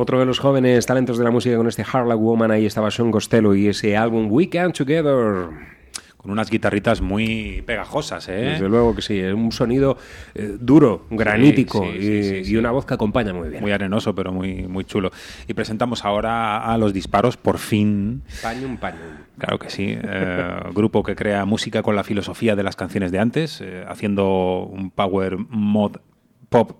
[0.03, 2.91] Otro de los jóvenes talentos de la música con este Hard Luck Woman, ahí estaba
[2.91, 5.47] Sean Costello y ese álbum We Can Together.
[6.17, 8.33] Con unas guitarritas muy pegajosas, ¿eh?
[8.33, 9.97] Desde luego que sí, es un sonido
[10.35, 13.61] eh, duro, granítico Sí, sí, y, sí, sí, y una voz que acompaña muy bien.
[13.61, 15.09] Muy arenoso, pero muy, muy chulo.
[15.47, 18.23] Y presentamos ahora a los disparos, por fin.
[18.41, 18.99] Pañum, pañum.
[19.37, 19.97] Claro que sí.
[19.97, 24.65] Eh, grupo que crea música con la filosofía de las canciones de antes, eh, haciendo
[24.69, 25.95] un power mod
[26.53, 26.71] pop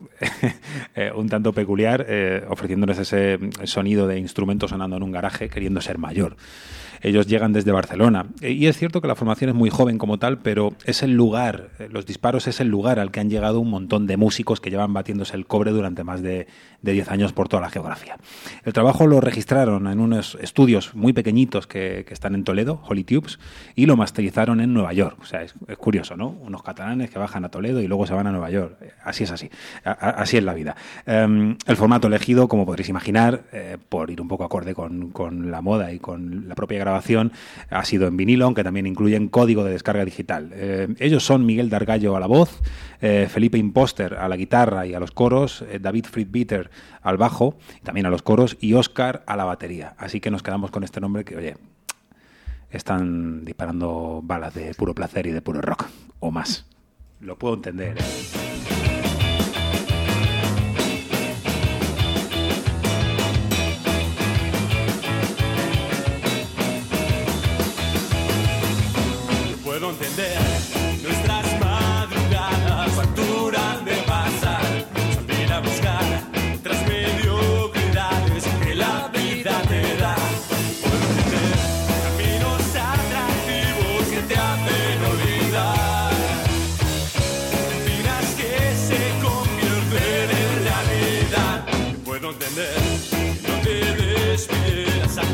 [0.95, 5.81] eh, un tanto peculiar, eh, ofreciéndoles ese sonido de instrumento sonando en un garaje, queriendo
[5.81, 6.37] ser mayor.
[7.03, 8.25] Ellos llegan desde Barcelona.
[8.41, 11.11] Eh, Y es cierto que la formación es muy joven como tal, pero es el
[11.13, 14.61] lugar, eh, los disparos es el lugar al que han llegado un montón de músicos
[14.61, 16.47] que llevan batiéndose el cobre durante más de,
[16.81, 18.17] de 10 años por toda la geografía.
[18.63, 23.03] El trabajo lo registraron en unos estudios muy pequeñitos que, que están en Toledo, Holy
[23.03, 23.39] Tubes,
[23.75, 25.17] y lo masterizaron en Nueva York.
[25.21, 26.29] O sea, es, es curioso, ¿no?
[26.29, 28.77] Unos catalanes que bajan a Toledo y luego se van a Nueva York.
[28.81, 29.49] Eh, Así es así.
[29.83, 30.75] Así es la vida.
[31.05, 33.43] Em, el formato elegido, como podréis imaginar,
[33.89, 37.85] por ir un poco acorde con, con la moda y con la propia grabación, ha
[37.85, 40.51] sido en vinilo, aunque también incluyen código de descarga digital.
[40.53, 42.61] Eh, ellos son Miguel Dargallo a la voz,
[43.01, 46.69] eh, Felipe Imposter a la guitarra y a los coros, eh, David Friedbitter
[47.01, 49.95] al bajo, también a los coros, y Oscar a la batería.
[49.97, 51.57] Así que nos quedamos con este nombre que, oye,
[52.71, 55.85] están disparando balas de puro placer y de puro rock,
[56.19, 56.65] o más.
[57.19, 57.95] Lo puedo entender.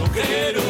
[0.10, 0.69] agujero.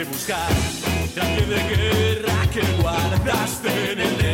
[0.00, 0.48] Que buscar
[1.14, 4.29] pie de guerra que guardaste en el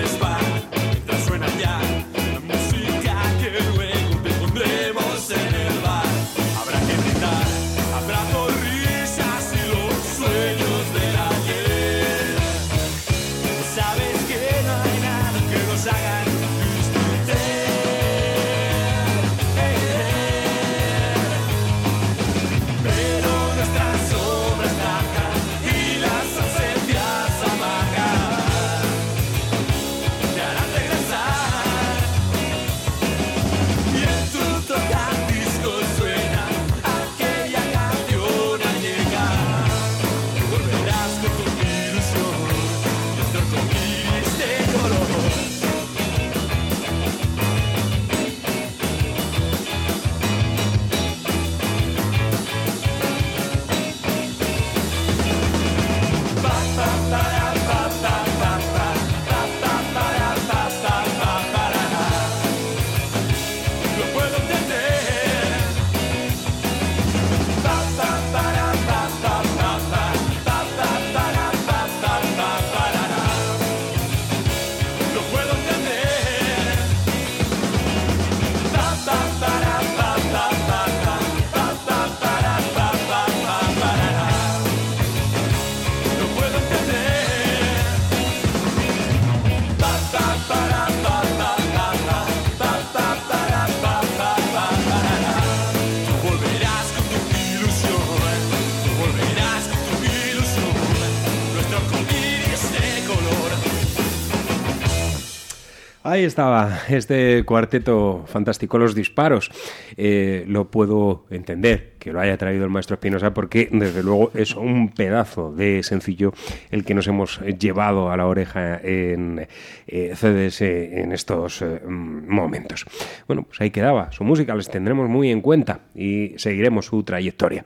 [106.07, 109.51] Ahí estaba este cuarteto fantástico, Los Disparos.
[109.97, 114.55] Eh, lo puedo entender que lo haya traído el maestro Espinosa porque desde luego es
[114.55, 116.33] un pedazo de sencillo
[116.71, 119.49] el que nos hemos llevado a la oreja en
[119.89, 122.85] eh, CDS en estos eh, momentos.
[123.27, 124.13] Bueno, pues ahí quedaba.
[124.13, 127.65] Su música les tendremos muy en cuenta y seguiremos su trayectoria.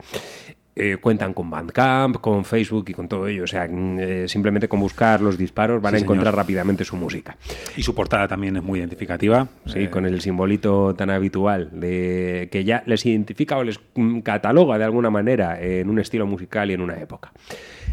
[0.76, 3.42] Eh, cuentan con Bandcamp, con Facebook y con todo ello.
[3.44, 6.36] O sea, mm, eh, simplemente con buscar los disparos van Sí, a encontrar señor.
[6.38, 7.36] rápidamente su música.
[7.76, 9.48] Y su portada también es muy identificativa.
[9.66, 14.20] Sí, Eh, con el simbolito tan habitual de que ya les identifica o les mm,
[14.20, 17.32] cataloga de alguna manera en un estilo musical y en una época.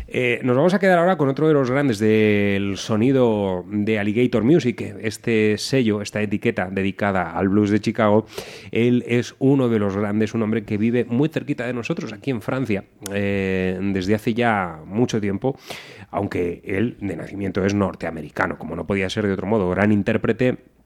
[0.09, 4.43] Eh, nos vamos a quedar ahora con otro de los grandes del sonido de Alligator
[4.43, 8.25] Music, este sello, esta etiqueta dedicada al blues de Chicago.
[8.71, 12.31] Él es uno de los grandes, un hombre que vive muy cerquita de nosotros, aquí
[12.31, 15.57] en Francia, eh, desde hace ya mucho tiempo,
[16.09, 20.76] aunque él de nacimiento es norteamericano, como no podía ser de otro modo, gran intérprete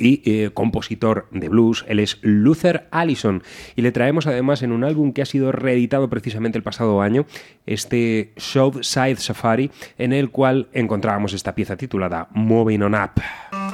[0.00, 1.84] y eh, compositor de blues.
[1.86, 3.42] Él es Luther Allison
[3.76, 7.26] y le traemos además en un álbum que ha sido reeditado precisamente el pasado año,
[7.66, 13.69] este South Side Safari, en el cual encontrábamos esta pieza titulada Moving On Up.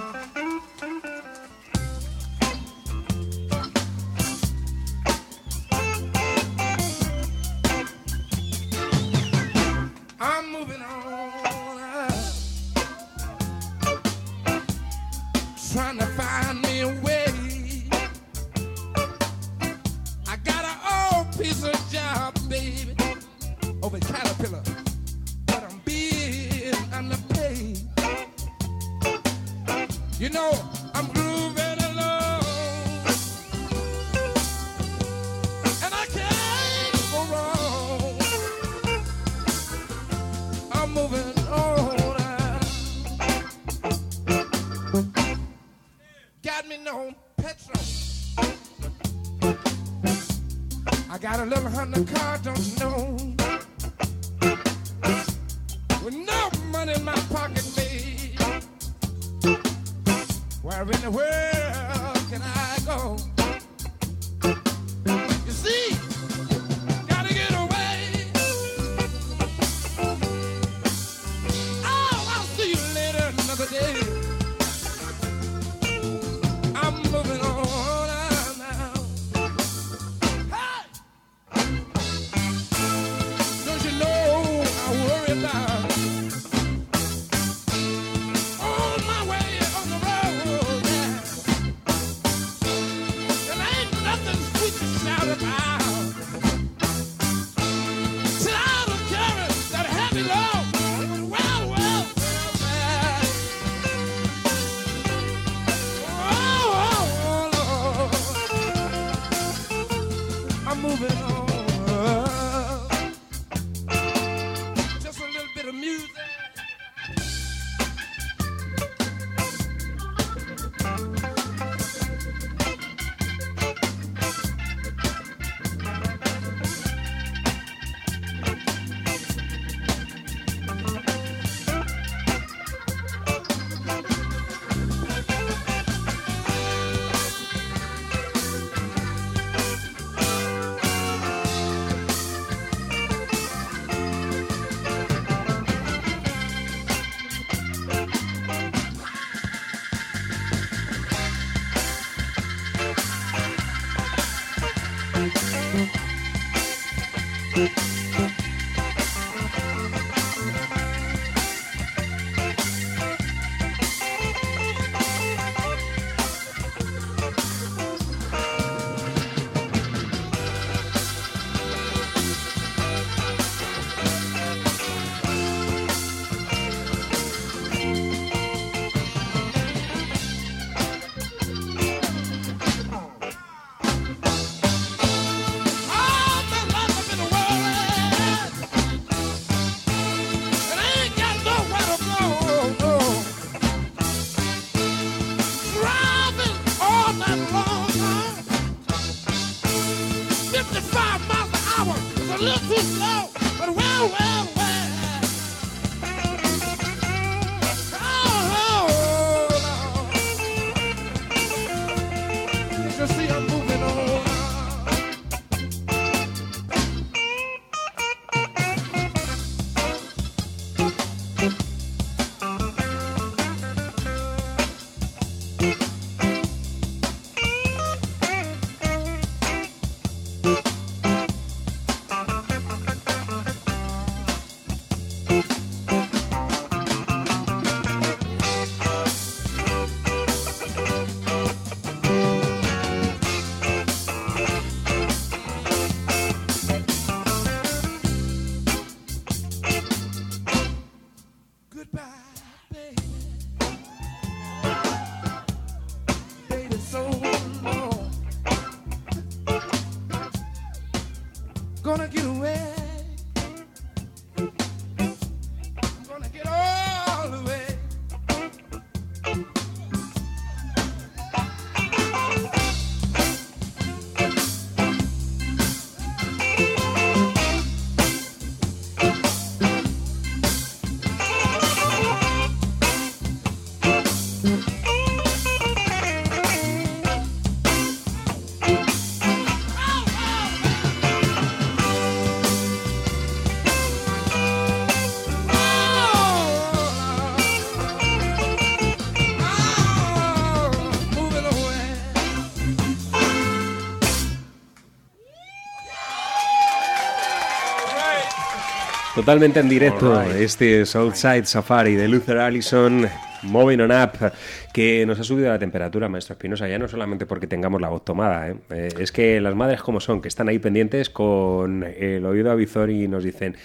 [309.17, 313.09] Totalmente en directo, este Southside Safari de Luther Allison,
[313.45, 314.31] Moving on Up,
[314.75, 318.05] que nos ha subido la temperatura, maestro Espinosa, ya no solamente porque tengamos la voz
[318.05, 318.57] tomada, ¿eh?
[318.69, 322.91] Eh, es que las madres como son, que están ahí pendientes con el oído avizor
[322.91, 323.57] y nos dicen...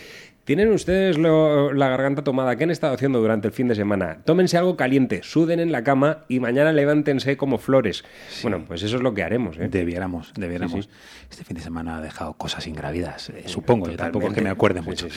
[0.52, 2.58] ¿Tienen ustedes lo- la garganta tomada?
[2.58, 4.18] ¿Qué han estado haciendo durante el fin de semana?
[4.26, 8.04] Tómense algo caliente, suden en la cama y mañana levántense como flores.
[8.42, 9.58] Bueno, pues eso es lo que haremos.
[9.58, 9.70] ¿eh?
[9.72, 10.84] Debiéramos, debiéramos.
[10.84, 10.92] Sí,
[11.30, 13.90] Este fin de semana ha dejado cosas ingravidas, eh, supongo.
[13.90, 15.08] Yo tampoco es que me acuerde mucho.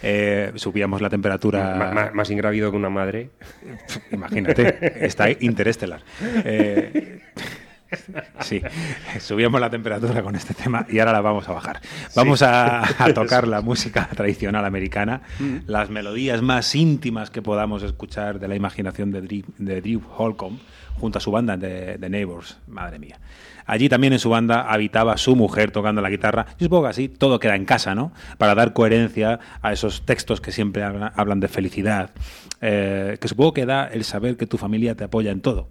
[0.00, 1.74] Eh, subíamos la temperatura.
[1.92, 3.30] Ma- más ingrávido que una madre.
[4.12, 6.02] Imagínate, está interestelar.
[8.40, 8.60] Sí,
[9.20, 11.80] subíamos la temperatura con este tema y ahora la vamos a bajar.
[12.14, 15.56] Vamos a, a tocar la música tradicional americana, Mm.
[15.66, 20.58] las melodías más íntimas que podamos escuchar de la imaginación de Drew, de Drew Holcomb
[21.00, 22.58] junto a su banda de, de Neighbors.
[22.68, 23.18] Madre mía.
[23.66, 26.46] Allí también en su banda habitaba su mujer tocando la guitarra.
[26.58, 28.12] Yo supongo que así todo queda en casa, ¿no?
[28.38, 32.10] Para dar coherencia a esos textos que siempre hablan, hablan de felicidad.
[32.60, 35.68] eh, que supongo que da el saber que tu familia te apoya en todo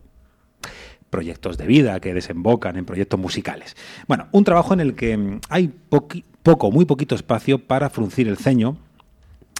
[1.14, 3.78] proyectos de vida que desembocan en proyectos musicales.
[4.08, 8.38] Bueno, un trabajo en el que mm, hay poco, muy poquito espacio para fruncir el
[8.38, 8.78] ceño.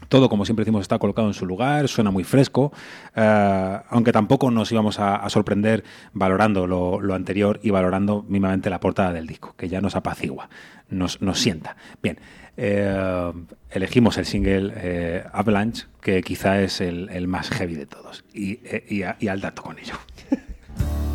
[0.10, 2.74] Todo, como siempre decimos, está colocado en su lugar, suena muy fresco,
[3.16, 9.14] eh, aunque tampoco nos íbamos a, sorprender valorando lo, anterior y valorando mínimamente la portada
[9.14, 10.50] del disco, que ya nos apacigua,
[10.90, 11.78] nos, nos sienta.
[12.02, 12.18] Bien,
[12.58, 13.32] eh,
[13.70, 19.40] elegimos el single eh, Avalanche, que quizá es el, más heavy de todos, y al
[19.40, 19.94] dato con ello.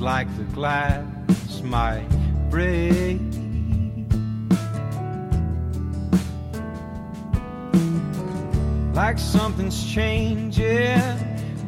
[0.00, 1.04] like the glass
[1.62, 2.08] might
[2.48, 3.20] break.
[8.94, 11.00] Like something's changing,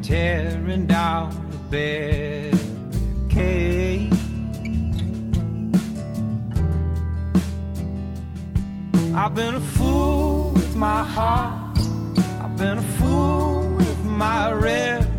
[0.01, 1.31] tearing down
[1.69, 2.51] the
[3.29, 4.13] barricade.
[9.15, 11.77] I've been a fool with my heart.
[12.41, 15.13] I've been a fool with my reputation.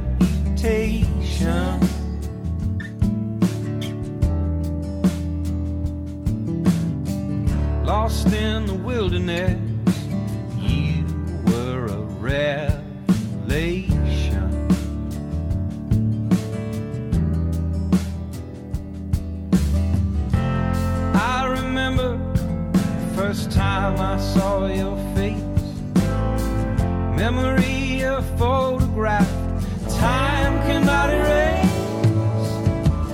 [7.84, 9.60] Lost in the wilderness,
[10.58, 11.04] you
[11.46, 12.80] were a revelation.
[21.14, 22.16] I remember
[22.72, 25.42] the first time I saw your face.
[27.14, 29.28] Memory a photograph,
[29.90, 31.68] time cannot erase.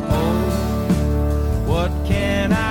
[0.08, 2.69] Oh, what can I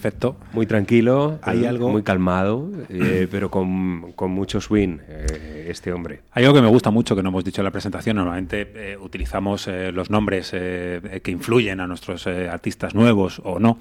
[0.00, 0.36] efecto.
[0.52, 4.98] Muy tranquilo, Hay algo- muy calmado, eh, pero con, con mucho swing,
[5.70, 6.20] este hombre.
[6.32, 8.16] Hay algo que me gusta mucho que no hemos dicho en la presentación.
[8.16, 13.78] Normalmente eh, utilizamos eh, los nombres eh, que influyen a nuestros artistas nuevos o no.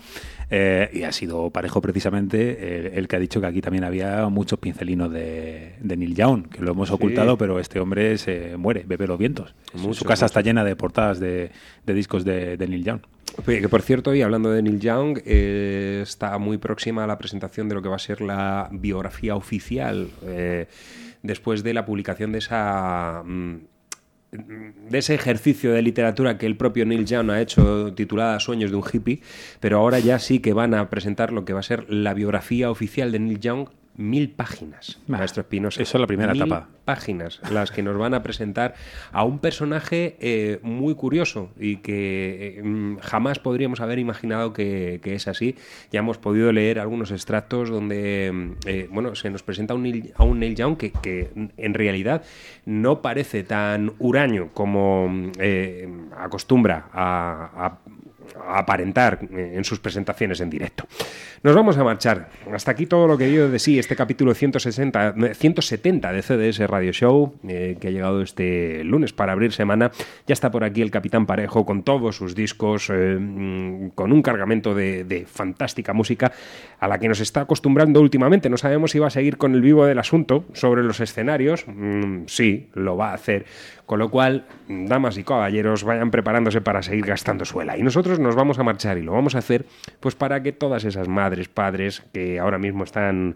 [0.52, 5.12] Y ha sido parejo precisamente el que ha dicho que aquí también había muchos pincelinos
[5.12, 6.96] de, de Neil Young, que lo hemos Sí.
[6.96, 9.54] ocultado, pero este hombre se muere, bebe los vientos.
[9.76, 10.26] Mucho, Su casa mucho.
[10.26, 11.52] está llena de portadas de,
[11.86, 13.02] de discos de, de Neil Young.
[13.46, 17.70] Que por cierto, y hablando de Neil Young, eh, está muy próxima a la presentación
[17.70, 20.66] de lo que va a ser la biografía oficial eh,
[21.24, 23.24] después de la publicación de esa...
[23.26, 23.58] mm,
[24.32, 28.78] de ese ejercicio de literatura que el propio Neil Young ha hecho titulada Sueños de
[28.78, 29.22] un hippie,
[29.60, 32.70] pero ahora ya sí que van a presentar lo que va a ser la biografía
[32.70, 35.82] oficial de Neil Young, mil páginas, maestro Espinosa.
[35.82, 36.70] eso es la primera Mil etapa.
[36.86, 38.74] páginas las que nos van a presentar
[39.12, 45.02] a un personaje eh, muy curioso y que eh, mm, jamás podríamos haber imaginado que,
[45.04, 45.56] que es así.
[45.92, 50.14] Ya hemos podido leer algunos extractos donde mm, eh, bueno, se nos presenta un Neil-
[50.16, 52.24] a un Neil Young que, que, mm, en realidad
[52.66, 55.12] no parece tan huraño como
[56.18, 57.80] acostumbra a
[58.48, 60.86] aparentar eh, en sus presentaciones en directo.
[61.42, 62.30] Nos vamos a marchar.
[62.54, 66.68] Hasta aquí todo lo que dio de sí este capítulo 160, eh, 170 de CDS
[66.68, 69.92] Radio Show, eh, que ha llegado este lunes para abrir semana.
[70.28, 74.22] Ya está por aquí el Capitán Parejo con todos sus discos, eh, mm, con un
[74.22, 76.34] cargamento de, de fantástica música
[76.78, 78.50] a la que nos está acostumbrando últimamente.
[78.50, 81.64] No sabemos si va a seguir con el vivo del asunto sobre los escenarios.
[81.68, 83.46] Mm, sí, lo va a hacer.
[83.86, 87.76] Con lo cual, damas y caballeros, vayan preparándose para seguir gastando suela.
[87.76, 89.66] Y nosotros nos vamos a marchar y lo vamos a hacer
[90.00, 93.36] pues para que todas esas madres, padres que ahora mismo están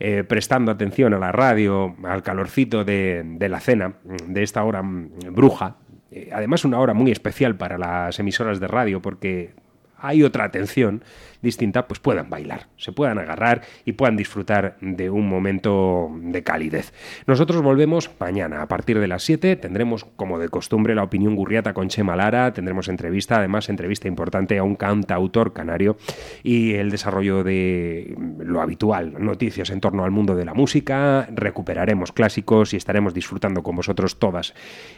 [0.00, 3.94] eh, prestando atención a la radio, al calorcito de, la cena,
[4.26, 5.76] de esta hora mm, bruja,
[6.10, 9.54] eh, además una hora muy especial para las emisoras de radio porque
[9.98, 11.02] hay otra atención
[11.42, 16.92] distinta, pues puedan bailar, se puedan agarrar y puedan disfrutar de un momento de calidez.
[17.26, 21.74] Nosotros volvemos mañana a partir de las 7, tendremos como de costumbre la opinión gurriata
[21.74, 25.96] con Chema Lara, tendremos entrevista, además entrevista importante a un cantautor canario
[26.42, 32.12] y el desarrollo de lo habitual, noticias en torno al mundo de la música, recuperaremos
[32.12, 34.54] clásicos y estaremos disfrutando con vosotros todas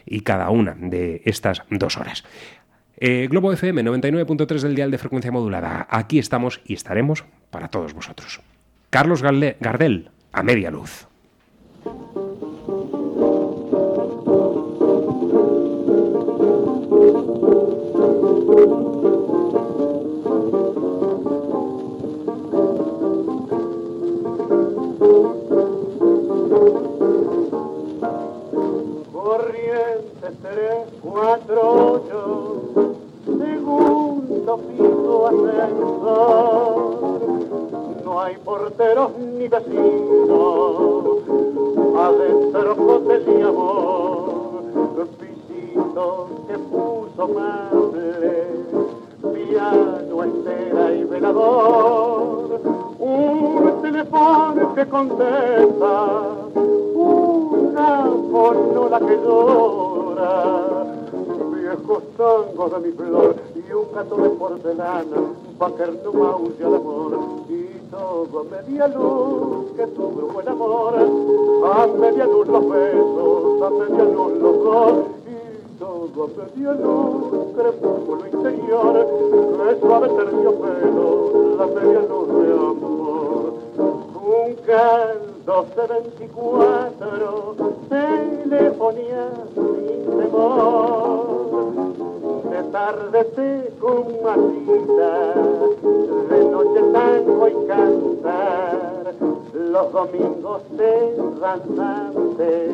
[0.06, 2.24] y cada una de estas dos horas.
[3.02, 5.86] Eh, Globo FM 99.3 del dial de frecuencia modulada.
[5.88, 8.42] Aquí estamos y estaremos para todos vosotros.
[8.90, 11.06] Carlos Gardel, a media luz.
[29.10, 32.49] Corrientes 348,
[33.70, 36.80] segundo piso ascensor.
[38.04, 41.04] No hay porteros ni vecinos,
[41.96, 44.40] adentro cotes y amor.
[45.18, 48.46] Pisito que puso mable,
[49.32, 52.60] piano, estera y velador.
[52.98, 56.20] Un teléfono que contesta,
[56.94, 60.84] una fonola que llora,
[61.54, 65.16] viejos tangos de mi flor y un gato de porcelana,
[65.58, 67.12] pa' que no maulle al amor,
[67.48, 73.70] y todo a media luz que tuvo buen amor, a media luz los besos, a
[73.70, 74.56] media luz los
[75.24, 79.06] y todo a media luz, crepúsculo interior,
[79.56, 83.52] que suave terciopelo, la media luz de amor.
[83.78, 87.56] Un caldo de 24,
[87.88, 89.24] telefonía
[89.54, 91.29] sin temor.
[92.70, 93.48] De tarde te
[93.80, 95.34] con masita,
[96.30, 99.14] de noche tango y cantar.
[99.54, 102.70] Los domingos te danzantes,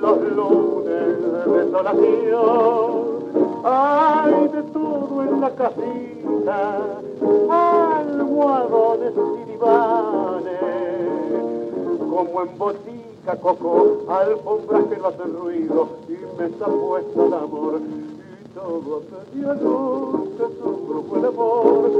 [0.00, 2.90] los lunes de desolación.
[3.64, 6.78] Hay de todo en la casita,
[7.50, 10.52] almohadones y divanes,
[11.98, 17.80] como en botica coco, alfombras que no hacen ruido y mesa puesta de amor.
[18.54, 19.00] Todo a
[19.32, 21.90] media luz sufro fue el amor,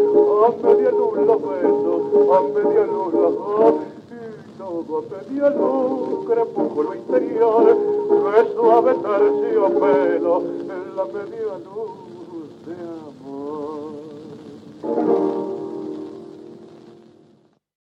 [0.47, 2.01] a media luz los besos,
[2.35, 3.75] a media luz los dos.
[4.11, 7.65] Y todo a media luz, crepúsculo interior,
[8.09, 11.91] que suave terciopelo, en la media luz
[12.67, 12.75] de
[14.91, 15.40] amor.